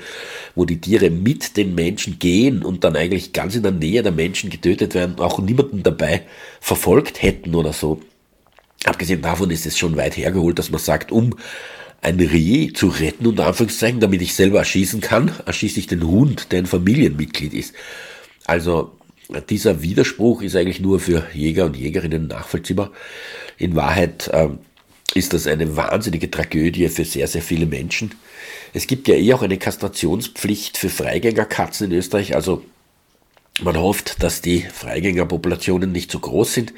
[0.55, 4.11] wo die Tiere mit den Menschen gehen und dann eigentlich ganz in der Nähe der
[4.11, 6.23] Menschen getötet werden, auch niemanden dabei
[6.59, 8.01] verfolgt hätten oder so.
[8.85, 11.35] Abgesehen davon ist es schon weit hergeholt, dass man sagt, um
[12.01, 16.51] ein Reh zu retten, unter Anführungszeichen, damit ich selber erschießen kann, erschieße ich den Hund,
[16.51, 17.73] der ein Familienmitglied ist.
[18.45, 18.98] Also
[19.49, 22.91] dieser Widerspruch ist eigentlich nur für Jäger und Jägerinnen nachvollziehbar.
[23.57, 24.59] In Wahrheit ähm,
[25.13, 28.15] ist das eine wahnsinnige Tragödie für sehr, sehr viele Menschen.
[28.73, 32.35] Es gibt ja eh auch eine Kastrationspflicht für Freigängerkatzen in Österreich.
[32.35, 32.63] Also
[33.61, 36.73] man hofft, dass die Freigängerpopulationen nicht so groß sind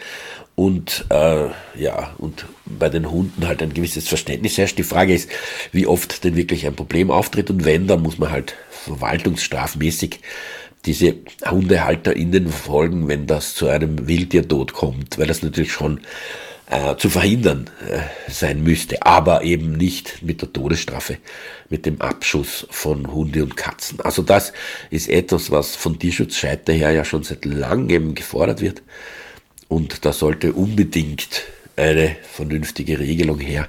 [0.56, 4.78] und äh, ja, und bei den Hunden halt ein gewisses Verständnis herrscht.
[4.78, 5.30] Die Frage ist,
[5.72, 10.20] wie oft denn wirklich ein Problem auftritt und wenn, dann muss man halt verwaltungsstrafmäßig
[10.86, 11.16] diese
[11.50, 16.02] HundehalterInnen folgen, wenn das zu einem Wildtiertod kommt, weil das natürlich schon
[16.72, 21.18] äh, zu verhindern äh, sein müsste, aber eben nicht mit der Todesstrafe,
[21.70, 24.00] mit dem Abschuss von Hunde und Katzen.
[24.02, 24.54] Also das
[24.90, 28.82] ist etwas, was von Tierschutzscheiter her ja schon seit langem gefordert wird
[29.68, 31.44] und da sollte unbedingt
[31.76, 33.68] eine vernünftige Regelung her,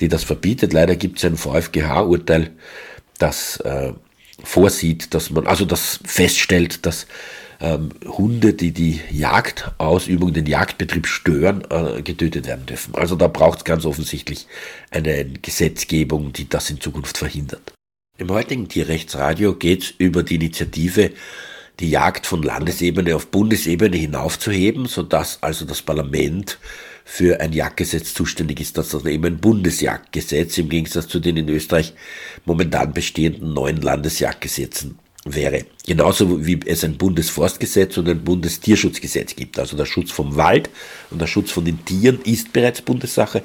[0.00, 0.72] die das verbietet.
[0.72, 2.50] Leider gibt es ein VfGH-Urteil,
[3.18, 3.92] das äh,
[4.42, 7.06] vorsieht, dass man, also das feststellt, dass
[7.60, 12.94] ähm, Hunde, die die Jagdausübung, den Jagdbetrieb stören, äh, getötet werden dürfen.
[12.94, 14.46] Also da braucht es ganz offensichtlich
[14.90, 17.72] eine Gesetzgebung, die das in Zukunft verhindert.
[18.18, 21.12] Im heutigen Tierrechtsradio geht es über die Initiative
[21.80, 26.58] die Jagd von Landesebene auf Bundesebene hinaufzuheben, sodass also das Parlament
[27.04, 31.48] für ein Jagdgesetz zuständig ist, das ist eben ein Bundesjagdgesetz im Gegensatz zu den in
[31.48, 31.92] Österreich
[32.46, 35.64] momentan bestehenden neuen Landesjagdgesetzen wäre.
[35.86, 39.58] Genauso wie es ein Bundesforstgesetz und ein Bundestierschutzgesetz gibt.
[39.58, 40.70] Also der Schutz vom Wald
[41.10, 43.42] und der Schutz von den Tieren ist bereits Bundessache.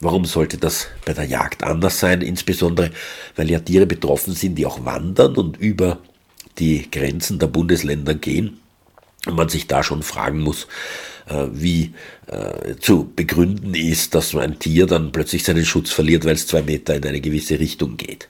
[0.00, 2.22] Warum sollte das bei der Jagd anders sein?
[2.22, 2.90] Insbesondere,
[3.36, 5.98] weil ja Tiere betroffen sind, die auch wandern und über
[6.58, 8.58] die Grenzen der Bundesländer gehen.
[9.26, 10.66] Und man sich da schon fragen muss,
[11.26, 11.92] äh, wie
[12.26, 16.62] äh, zu begründen ist, dass ein Tier dann plötzlich seinen Schutz verliert, weil es zwei
[16.62, 18.28] Meter in eine gewisse Richtung geht.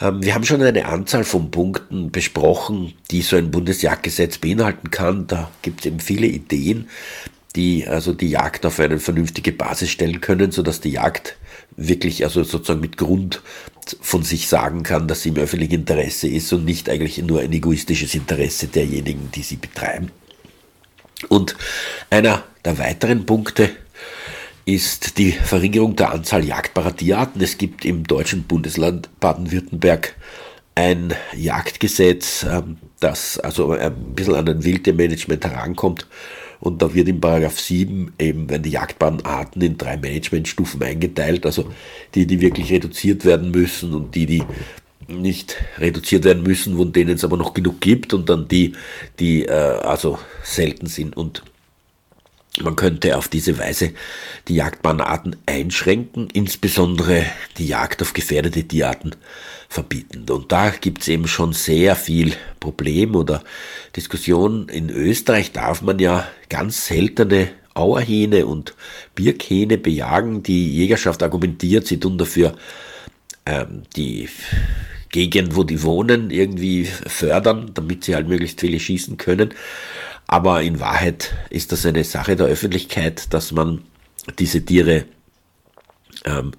[0.00, 5.26] Ähm, wir haben schon eine Anzahl von Punkten besprochen, die so ein Bundesjagdgesetz beinhalten kann.
[5.26, 6.88] Da gibt es eben viele Ideen,
[7.56, 11.36] die also die Jagd auf eine vernünftige Basis stellen können, sodass die Jagd
[11.76, 13.42] wirklich also sozusagen mit Grund
[14.00, 17.52] von sich sagen kann, dass sie im öffentlichen Interesse ist und nicht eigentlich nur ein
[17.52, 20.10] egoistisches Interesse derjenigen, die sie betreiben.
[21.28, 21.56] Und
[22.10, 23.70] einer der weiteren Punkte,
[24.68, 27.40] ist die Verringerung der Anzahl jagdbarer Tierarten.
[27.40, 30.14] Es gibt im deutschen Bundesland Baden-Württemberg
[30.74, 36.06] ein Jagdgesetz, ähm, das also ein bisschen an ein Wildtiermanagement herankommt.
[36.60, 41.46] Und da wird in Paragraph 7 eben, wenn die jagdbaren Arten in drei Managementstufen eingeteilt,
[41.46, 41.72] also
[42.14, 44.42] die, die wirklich reduziert werden müssen und die, die
[45.06, 48.74] nicht reduziert werden müssen, von denen es aber noch genug gibt und dann die,
[49.18, 51.16] die äh, also selten sind.
[51.16, 51.42] Und
[52.60, 53.92] man könnte auf diese Weise
[54.48, 57.24] die Jagdbahnarten einschränken, insbesondere
[57.56, 59.14] die Jagd auf gefährdete Tierarten
[59.68, 60.24] verbieten.
[60.30, 63.44] Und da gibt es eben schon sehr viel Problem oder
[63.94, 64.68] Diskussion.
[64.68, 68.74] In Österreich darf man ja ganz seltene Auerhähne und
[69.14, 70.42] Birkhähne bejagen.
[70.42, 72.56] Die Jägerschaft argumentiert, sie tun dafür
[73.46, 74.28] ähm, die
[75.10, 79.54] Gegend, wo die wohnen, irgendwie fördern, damit sie halt möglichst viele schießen können.
[80.26, 83.82] Aber in Wahrheit ist das eine Sache der Öffentlichkeit, dass man
[84.38, 85.04] diese Tiere
[86.24, 86.52] ähm,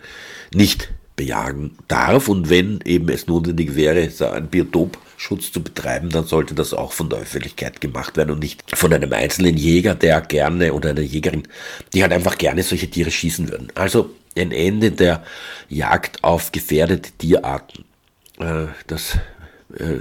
[0.54, 2.30] nicht bejagen darf.
[2.30, 6.94] Und wenn eben es notwendig wäre, so einen Biotopschutz zu betreiben, dann sollte das auch
[6.94, 11.02] von der Öffentlichkeit gemacht werden und nicht von einem einzelnen Jäger, der gerne oder einer
[11.02, 11.44] Jägerin,
[11.94, 13.68] die halt einfach gerne solche Tiere schießen würden.
[13.76, 15.22] Also ein Ende der
[15.68, 17.84] Jagd auf gefährdete Tierarten.
[18.40, 19.18] Äh, das
[19.78, 20.00] äh,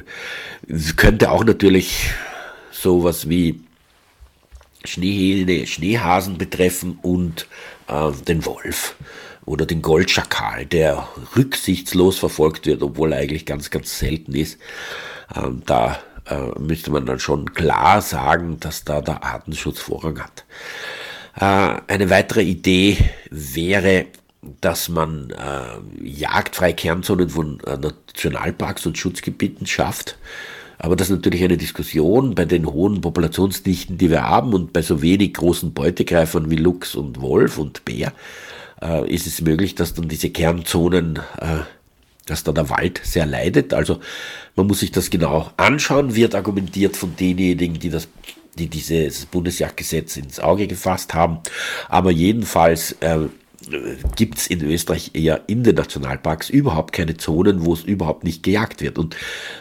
[0.95, 2.11] könnte auch natürlich
[2.71, 3.61] sowas wie
[4.85, 7.49] Schneehähne, Schneehasen betreffen und
[7.89, 8.95] äh, den Wolf
[9.45, 14.59] oder den Goldschakal, der rücksichtslos verfolgt wird, obwohl er eigentlich ganz, ganz selten ist.
[15.35, 20.45] Ähm, da äh, müsste man dann schon klar sagen, dass da der Artenschutz Vorrang hat.
[21.37, 22.99] Äh, eine weitere Idee
[23.31, 24.07] wäre,
[24.61, 30.17] dass man äh, jagdfreie Kernzonen von äh, Nationalparks und Schutzgebieten schafft.
[30.79, 34.81] Aber das ist natürlich eine Diskussion bei den hohen Populationsdichten, die wir haben und bei
[34.81, 38.13] so wenig großen Beutegreifern wie Luchs und Wolf und Bär
[38.83, 41.61] äh, ist es möglich, dass dann diese Kernzonen, äh,
[42.27, 43.73] dass da der Wald sehr leidet.
[43.73, 44.01] Also
[44.57, 48.09] man muss sich das genau anschauen, wird argumentiert von denjenigen, die das
[48.59, 51.39] die dieses Bundesjagdgesetz ins Auge gefasst haben.
[51.89, 53.29] Aber jedenfalls äh,
[54.17, 58.43] gibt es in Österreich eher in den Nationalparks überhaupt keine Zonen, wo es überhaupt nicht
[58.43, 58.99] gejagt wird.
[58.99, 59.17] Und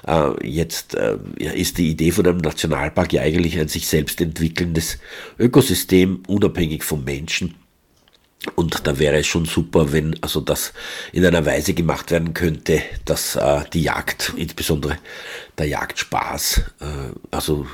[0.08, 5.00] äh, jetzt äh, ist die Idee von einem Nationalpark ja eigentlich ein sich selbst entwickelndes
[5.40, 7.56] Ökosystem, unabhängig vom Menschen.
[8.56, 10.74] Und da wäre es schon super, wenn also das
[11.12, 14.98] in einer Weise gemacht werden könnte, dass äh, die Jagd, insbesondere
[15.58, 16.86] der Jagdspaß, äh,
[17.32, 17.68] also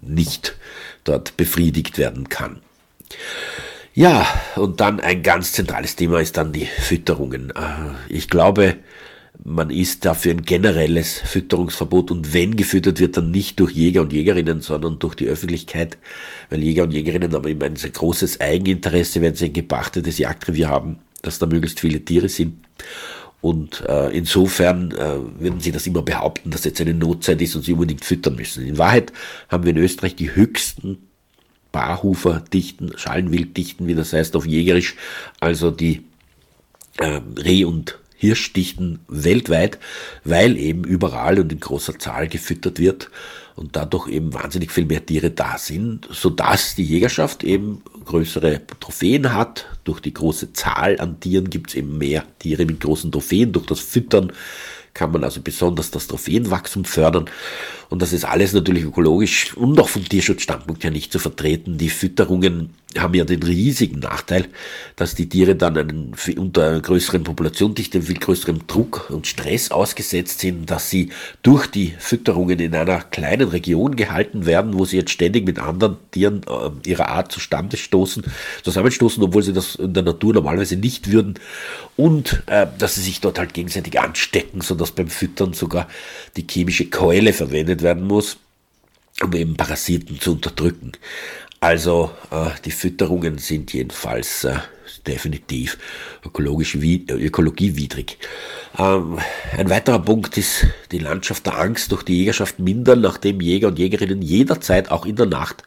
[0.00, 0.56] nicht
[1.04, 2.60] dort befriedigt werden kann.
[3.94, 7.50] Ja, und dann ein ganz zentrales Thema ist dann die Fütterungen.
[7.50, 8.76] Äh, ich glaube,
[9.42, 14.12] man ist dafür ein generelles Fütterungsverbot und wenn gefüttert wird, dann nicht durch Jäger und
[14.12, 15.98] Jägerinnen, sondern durch die Öffentlichkeit,
[16.50, 20.68] weil Jäger und Jägerinnen haben immer ein sehr großes Eigeninteresse, wenn sie ein gepachtetes Jagdrevier
[20.68, 22.64] haben, dass da möglichst viele Tiere sind.
[23.40, 27.62] Und äh, insofern äh, würden sie das immer behaupten, dass jetzt eine Notzeit ist und
[27.62, 28.64] sie unbedingt füttern müssen.
[28.64, 29.12] In Wahrheit
[29.48, 31.08] haben wir in Österreich die höchsten
[31.70, 34.94] Barhuferdichten, Schalenwilddichten, wie das heißt auf Jägerisch,
[35.40, 36.04] also die
[36.98, 39.78] äh, Reh- und Hirschdichten weltweit,
[40.24, 43.10] weil eben überall und in großer Zahl gefüttert wird
[43.56, 49.34] und dadurch eben wahnsinnig viel mehr Tiere da sind, sodass die Jägerschaft eben größere Trophäen
[49.34, 49.66] hat.
[49.84, 53.52] Durch die große Zahl an Tieren gibt es eben mehr Tiere mit großen Trophäen.
[53.52, 54.32] Durch das Füttern
[54.94, 57.26] kann man also besonders das Trophäenwachstum fördern.
[57.94, 61.78] Und das ist alles natürlich ökologisch und auch vom Tierschutzstandpunkt her nicht zu vertreten.
[61.78, 64.46] Die Fütterungen haben ja den riesigen Nachteil,
[64.96, 70.40] dass die Tiere dann einen, unter einer größeren Populationdichte, viel größerem Druck und Stress ausgesetzt
[70.40, 71.10] sind, dass sie
[71.42, 75.96] durch die Fütterungen in einer kleinen Region gehalten werden, wo sie jetzt ständig mit anderen
[76.10, 78.24] Tieren äh, ihrer Art zustande stoßen,
[78.62, 81.34] zusammenstoßen, obwohl sie das in der Natur normalerweise nicht würden.
[81.96, 85.88] Und äh, dass sie sich dort halt gegenseitig anstecken, sodass beim Füttern sogar
[86.36, 88.38] die chemische Keule verwendet werden muss
[89.22, 90.92] um eben Parasiten zu unterdrücken.
[91.60, 94.56] Also äh, die Fütterungen sind jedenfalls äh,
[95.06, 95.78] definitiv.
[96.24, 98.18] Ökologisch äh, ökologiewidrig.
[98.78, 99.18] Ähm,
[99.56, 103.78] ein weiterer Punkt ist die Landschaft der Angst durch die Jägerschaft mindern, nachdem Jäger und
[103.78, 105.62] Jägerinnen jederzeit, auch in der Nacht,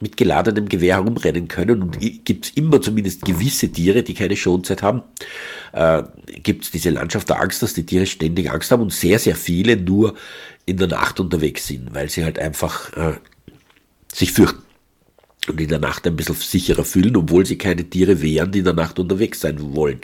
[0.00, 1.82] mit geladenem Gewehr herumrennen können.
[1.82, 5.02] Und gibt es immer zumindest gewisse Tiere, die keine Schonzeit haben,
[5.72, 6.02] äh,
[6.42, 9.36] gibt es diese Landschaft der Angst, dass die Tiere ständig Angst haben und sehr, sehr
[9.36, 10.14] viele nur
[10.66, 13.14] in der Nacht unterwegs sind, weil sie halt einfach äh,
[14.12, 14.69] sich fürchten
[15.48, 18.64] und in der Nacht ein bisschen sicherer fühlen, obwohl sie keine Tiere wären, die in
[18.64, 20.00] der Nacht unterwegs sein wollen.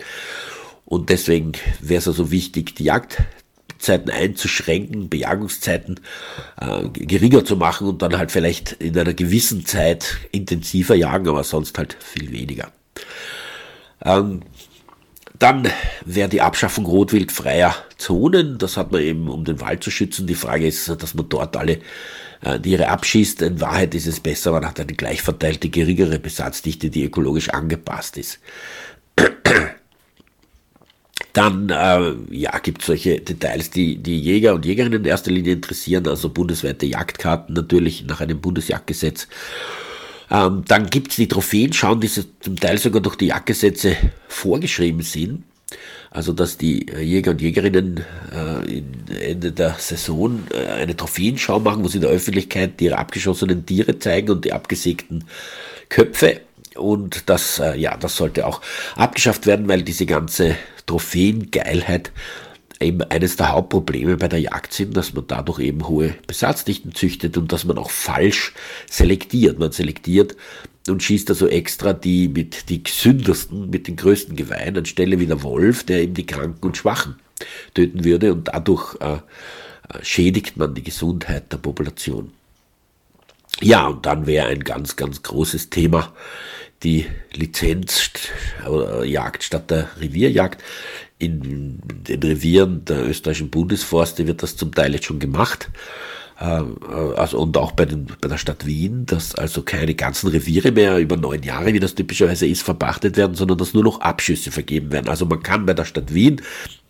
[0.85, 6.01] Und deswegen wäre es also wichtig, die Jagdzeiten einzuschränken, Bejagungszeiten
[6.61, 11.45] äh, geringer zu machen und dann halt vielleicht in einer gewissen Zeit intensiver jagen, aber
[11.45, 12.71] sonst halt viel weniger.
[14.05, 14.43] Ähm,
[15.39, 15.69] dann
[16.05, 18.59] wäre die Abschaffung rotwildfreier Zonen.
[18.59, 20.27] Das hat man eben, um den Wald zu schützen.
[20.27, 21.81] Die Frage ist, dass man dort alle
[22.43, 23.43] äh, Tiere abschießt.
[23.43, 28.17] In Wahrheit ist es besser, man hat eine gleich verteilte, geringere Besatzdichte, die ökologisch angepasst
[28.19, 28.41] ist.
[31.33, 35.53] Dann äh, ja, gibt es solche Details, die die Jäger und Jägerinnen in erster Linie
[35.53, 39.29] interessieren, also bundesweite Jagdkarten natürlich nach einem Bundesjagdgesetz.
[40.31, 42.09] Ähm, dann gibt es die Trophäen, die
[42.41, 43.97] zum Teil sogar durch die Jagdgesetze
[44.29, 45.45] vorgeschrieben sind.
[46.17, 48.03] Also dass die äh, Jäger und Jägerinnen
[48.33, 53.99] äh, Ende der Saison äh, eine Trophäenschau machen, wo sie der Öffentlichkeit ihre abgeschossenen Tiere
[53.99, 55.25] zeigen und die abgesägten
[55.91, 56.41] Köpfe.
[56.75, 58.63] Und das, äh, ja, das sollte auch
[58.97, 60.57] abgeschafft werden, weil diese ganze
[60.87, 62.13] Trophäengeilheit
[62.81, 67.37] eben eines der Hauptprobleme bei der Jagd sind, dass man dadurch eben hohe Besatzdichten züchtet
[67.37, 68.53] und dass man auch falsch
[68.91, 69.59] selektiert.
[69.59, 70.37] Man selektiert
[70.89, 75.43] und schießt also extra die mit die gesündesten, mit den größten Geweihen anstelle wie der
[75.43, 77.17] Wolf, der eben die Kranken und Schwachen
[77.75, 79.19] töten würde und dadurch äh, äh
[80.03, 82.33] schädigt man die Gesundheit der Population.
[83.61, 86.13] Ja, und dann wäre ein ganz, ganz großes Thema
[86.83, 88.11] die Lizenz
[88.69, 90.63] oder Jagd statt der Revierjagd.
[91.19, 95.71] In den Revieren der österreichischen Bundesforste wird das zum Teil jetzt schon gemacht.
[96.39, 96.63] Äh,
[97.17, 100.99] also, und auch bei, den, bei der Stadt Wien, dass also keine ganzen Reviere mehr
[100.99, 104.93] über neun Jahre, wie das typischerweise ist, verpachtet werden, sondern dass nur noch Abschüsse vergeben
[104.93, 105.09] werden.
[105.09, 106.43] Also man kann bei der Stadt Wien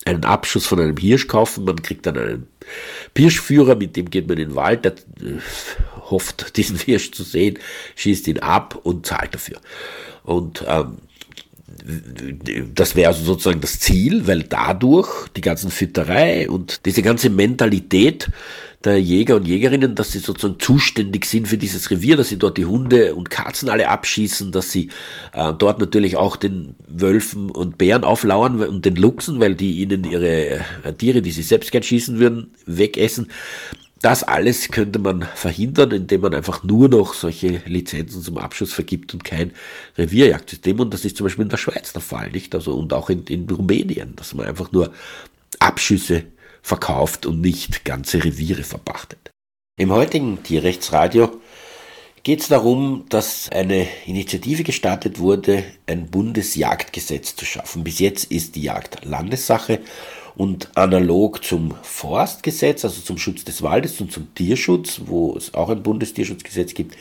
[0.04, 2.46] einen Abschuss von einem Hirsch kaufen, man kriegt dann einen
[3.16, 5.38] Hirschführer, mit dem geht man in den Wald, der äh,
[6.10, 7.58] hofft, diesen Hirsch zu sehen,
[7.96, 9.60] schießt ihn ab und zahlt dafür.
[10.22, 10.98] Und ähm,
[12.74, 18.28] das wäre also sozusagen das Ziel, weil dadurch die ganzen Fütterei und diese ganze Mentalität
[18.84, 22.56] der Jäger und Jägerinnen, dass sie sozusagen zuständig sind für dieses Revier, dass sie dort
[22.56, 24.90] die Hunde und Katzen alle abschießen, dass sie
[25.32, 30.04] äh, dort natürlich auch den Wölfen und Bären auflauern und den Luchsen, weil die ihnen
[30.04, 33.28] ihre äh, Tiere, die sie selbst gern schießen würden, wegessen.
[34.02, 39.14] Das alles könnte man verhindern, indem man einfach nur noch solche Lizenzen zum Abschuss vergibt
[39.14, 39.52] und kein
[39.96, 40.78] Revierjagdsystem.
[40.78, 42.54] Und das ist zum Beispiel in der Schweiz der Fall, nicht?
[42.54, 44.92] Also, und auch in, in Rumänien, dass man einfach nur
[45.60, 46.24] Abschüsse
[46.60, 49.30] verkauft und nicht ganze Reviere verpachtet.
[49.78, 51.40] Im heutigen Tierrechtsradio
[52.22, 57.84] geht es darum, dass eine Initiative gestartet wurde, ein Bundesjagdgesetz zu schaffen.
[57.84, 59.80] Bis jetzt ist die Jagd Landessache
[60.36, 65.70] und analog zum Forstgesetz, also zum Schutz des Waldes und zum Tierschutz, wo es auch
[65.70, 66.96] ein Bundestierschutzgesetz gibt,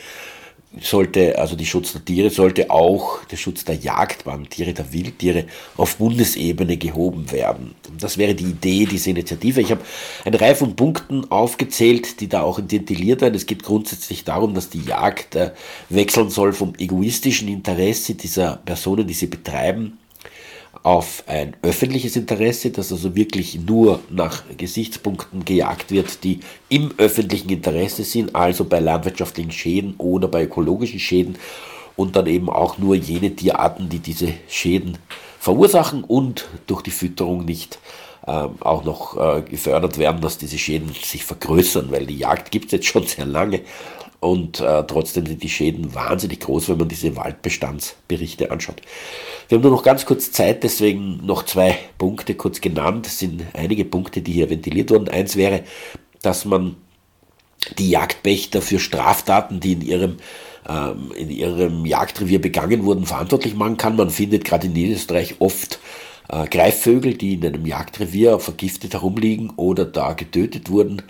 [0.80, 5.44] sollte, also die Schutz der Tiere, sollte auch der Schutz der Jagdwandtiere, der Wildtiere
[5.76, 7.74] auf Bundesebene gehoben werden.
[7.98, 9.60] Das wäre die Idee dieser Initiative.
[9.60, 9.82] Ich habe
[10.24, 13.34] eine Reihe von Punkten aufgezählt, die da auch intentilliert werden.
[13.34, 15.52] Es geht grundsätzlich darum, dass die Jagd äh,
[15.88, 19.98] wechseln soll vom egoistischen Interesse dieser Personen, die sie betreiben,
[20.82, 27.50] auf ein öffentliches Interesse, dass also wirklich nur nach Gesichtspunkten gejagt wird, die im öffentlichen
[27.50, 31.38] Interesse sind, also bei landwirtschaftlichen Schäden oder bei ökologischen Schäden
[31.96, 34.98] und dann eben auch nur jene Tierarten, die diese Schäden
[35.40, 37.78] verursachen und durch die Fütterung nicht
[38.26, 42.66] äh, auch noch äh, gefördert werden, dass diese Schäden sich vergrößern, weil die Jagd gibt
[42.66, 43.60] es jetzt schon sehr lange
[44.26, 48.82] und äh, trotzdem sind die Schäden wahnsinnig groß, wenn man diese Waldbestandsberichte anschaut.
[49.48, 53.06] Wir haben nur noch ganz kurz Zeit, deswegen noch zwei Punkte kurz genannt.
[53.06, 55.08] Es sind einige Punkte, die hier ventiliert wurden.
[55.08, 55.62] Eins wäre,
[56.22, 56.76] dass man
[57.78, 60.16] die Jagdpächter für Straftaten, die in ihrem
[60.68, 63.94] ähm, in ihrem Jagdrevier begangen wurden, verantwortlich machen kann.
[63.94, 65.78] Man findet gerade in Niederösterreich oft
[66.28, 71.02] äh, Greifvögel, die in einem Jagdrevier vergiftet herumliegen oder da getötet wurden.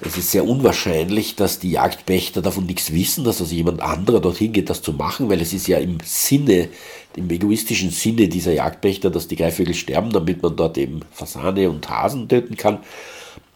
[0.00, 4.52] Es ist sehr unwahrscheinlich, dass die Jagdpächter davon nichts wissen, dass also jemand anderer dorthin
[4.52, 6.68] geht, das zu machen, weil es ist ja im Sinne,
[7.16, 11.88] im egoistischen Sinne dieser Jagdpächter, dass die Greifvögel sterben, damit man dort eben Fasane und
[11.88, 12.78] Hasen töten kann.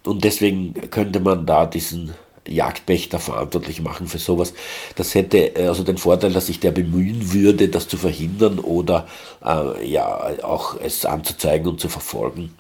[0.05, 2.15] Und deswegen könnte man da diesen
[2.47, 4.55] Jagdpächter verantwortlich machen für sowas.
[4.97, 9.07] Das hätte äh, also den Vorteil, dass sich der bemühen würde, das zu verhindern oder
[9.45, 12.55] äh, ja auch es anzuzeigen und zu verfolgen.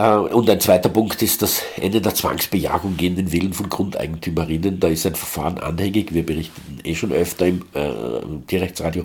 [0.00, 4.80] Äh, und ein zweiter Punkt ist das Ende der Zwangsbejagung gegen den Willen von Grundeigentümerinnen.
[4.80, 6.14] Da ist ein Verfahren anhängig.
[6.14, 7.90] Wir berichten eh schon öfter im, äh,
[8.46, 9.04] Tierrechtsradio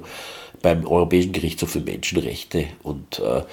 [0.62, 3.44] beim Europäischen Gerichtshof für Menschenrechte und äh,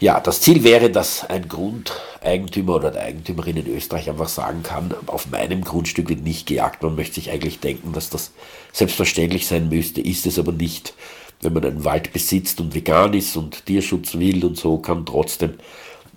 [0.00, 4.94] ja, das Ziel wäre, dass ein Grundeigentümer oder eine Eigentümerin in Österreich einfach sagen kann,
[5.06, 6.82] auf meinem Grundstück wird nicht gejagt.
[6.82, 8.32] Man möchte sich eigentlich denken, dass das
[8.72, 10.94] selbstverständlich sein müsste, ist es aber nicht.
[11.42, 15.54] Wenn man einen Wald besitzt und vegan ist und Tierschutz will und so, kann trotzdem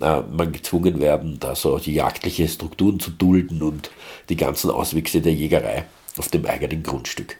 [0.00, 3.90] äh, man gezwungen werden, da so jagdliche Strukturen zu dulden und
[4.28, 5.84] die ganzen Auswüchse der Jägerei
[6.16, 7.38] auf dem eigenen Grundstück.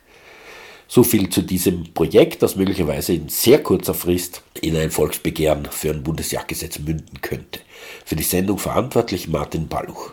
[0.87, 5.91] So viel zu diesem Projekt, das möglicherweise in sehr kurzer Frist in ein Volksbegehren für
[5.91, 7.61] ein Bundesjagdgesetz münden könnte.
[8.05, 10.13] Für die Sendung verantwortlich Martin Balluch.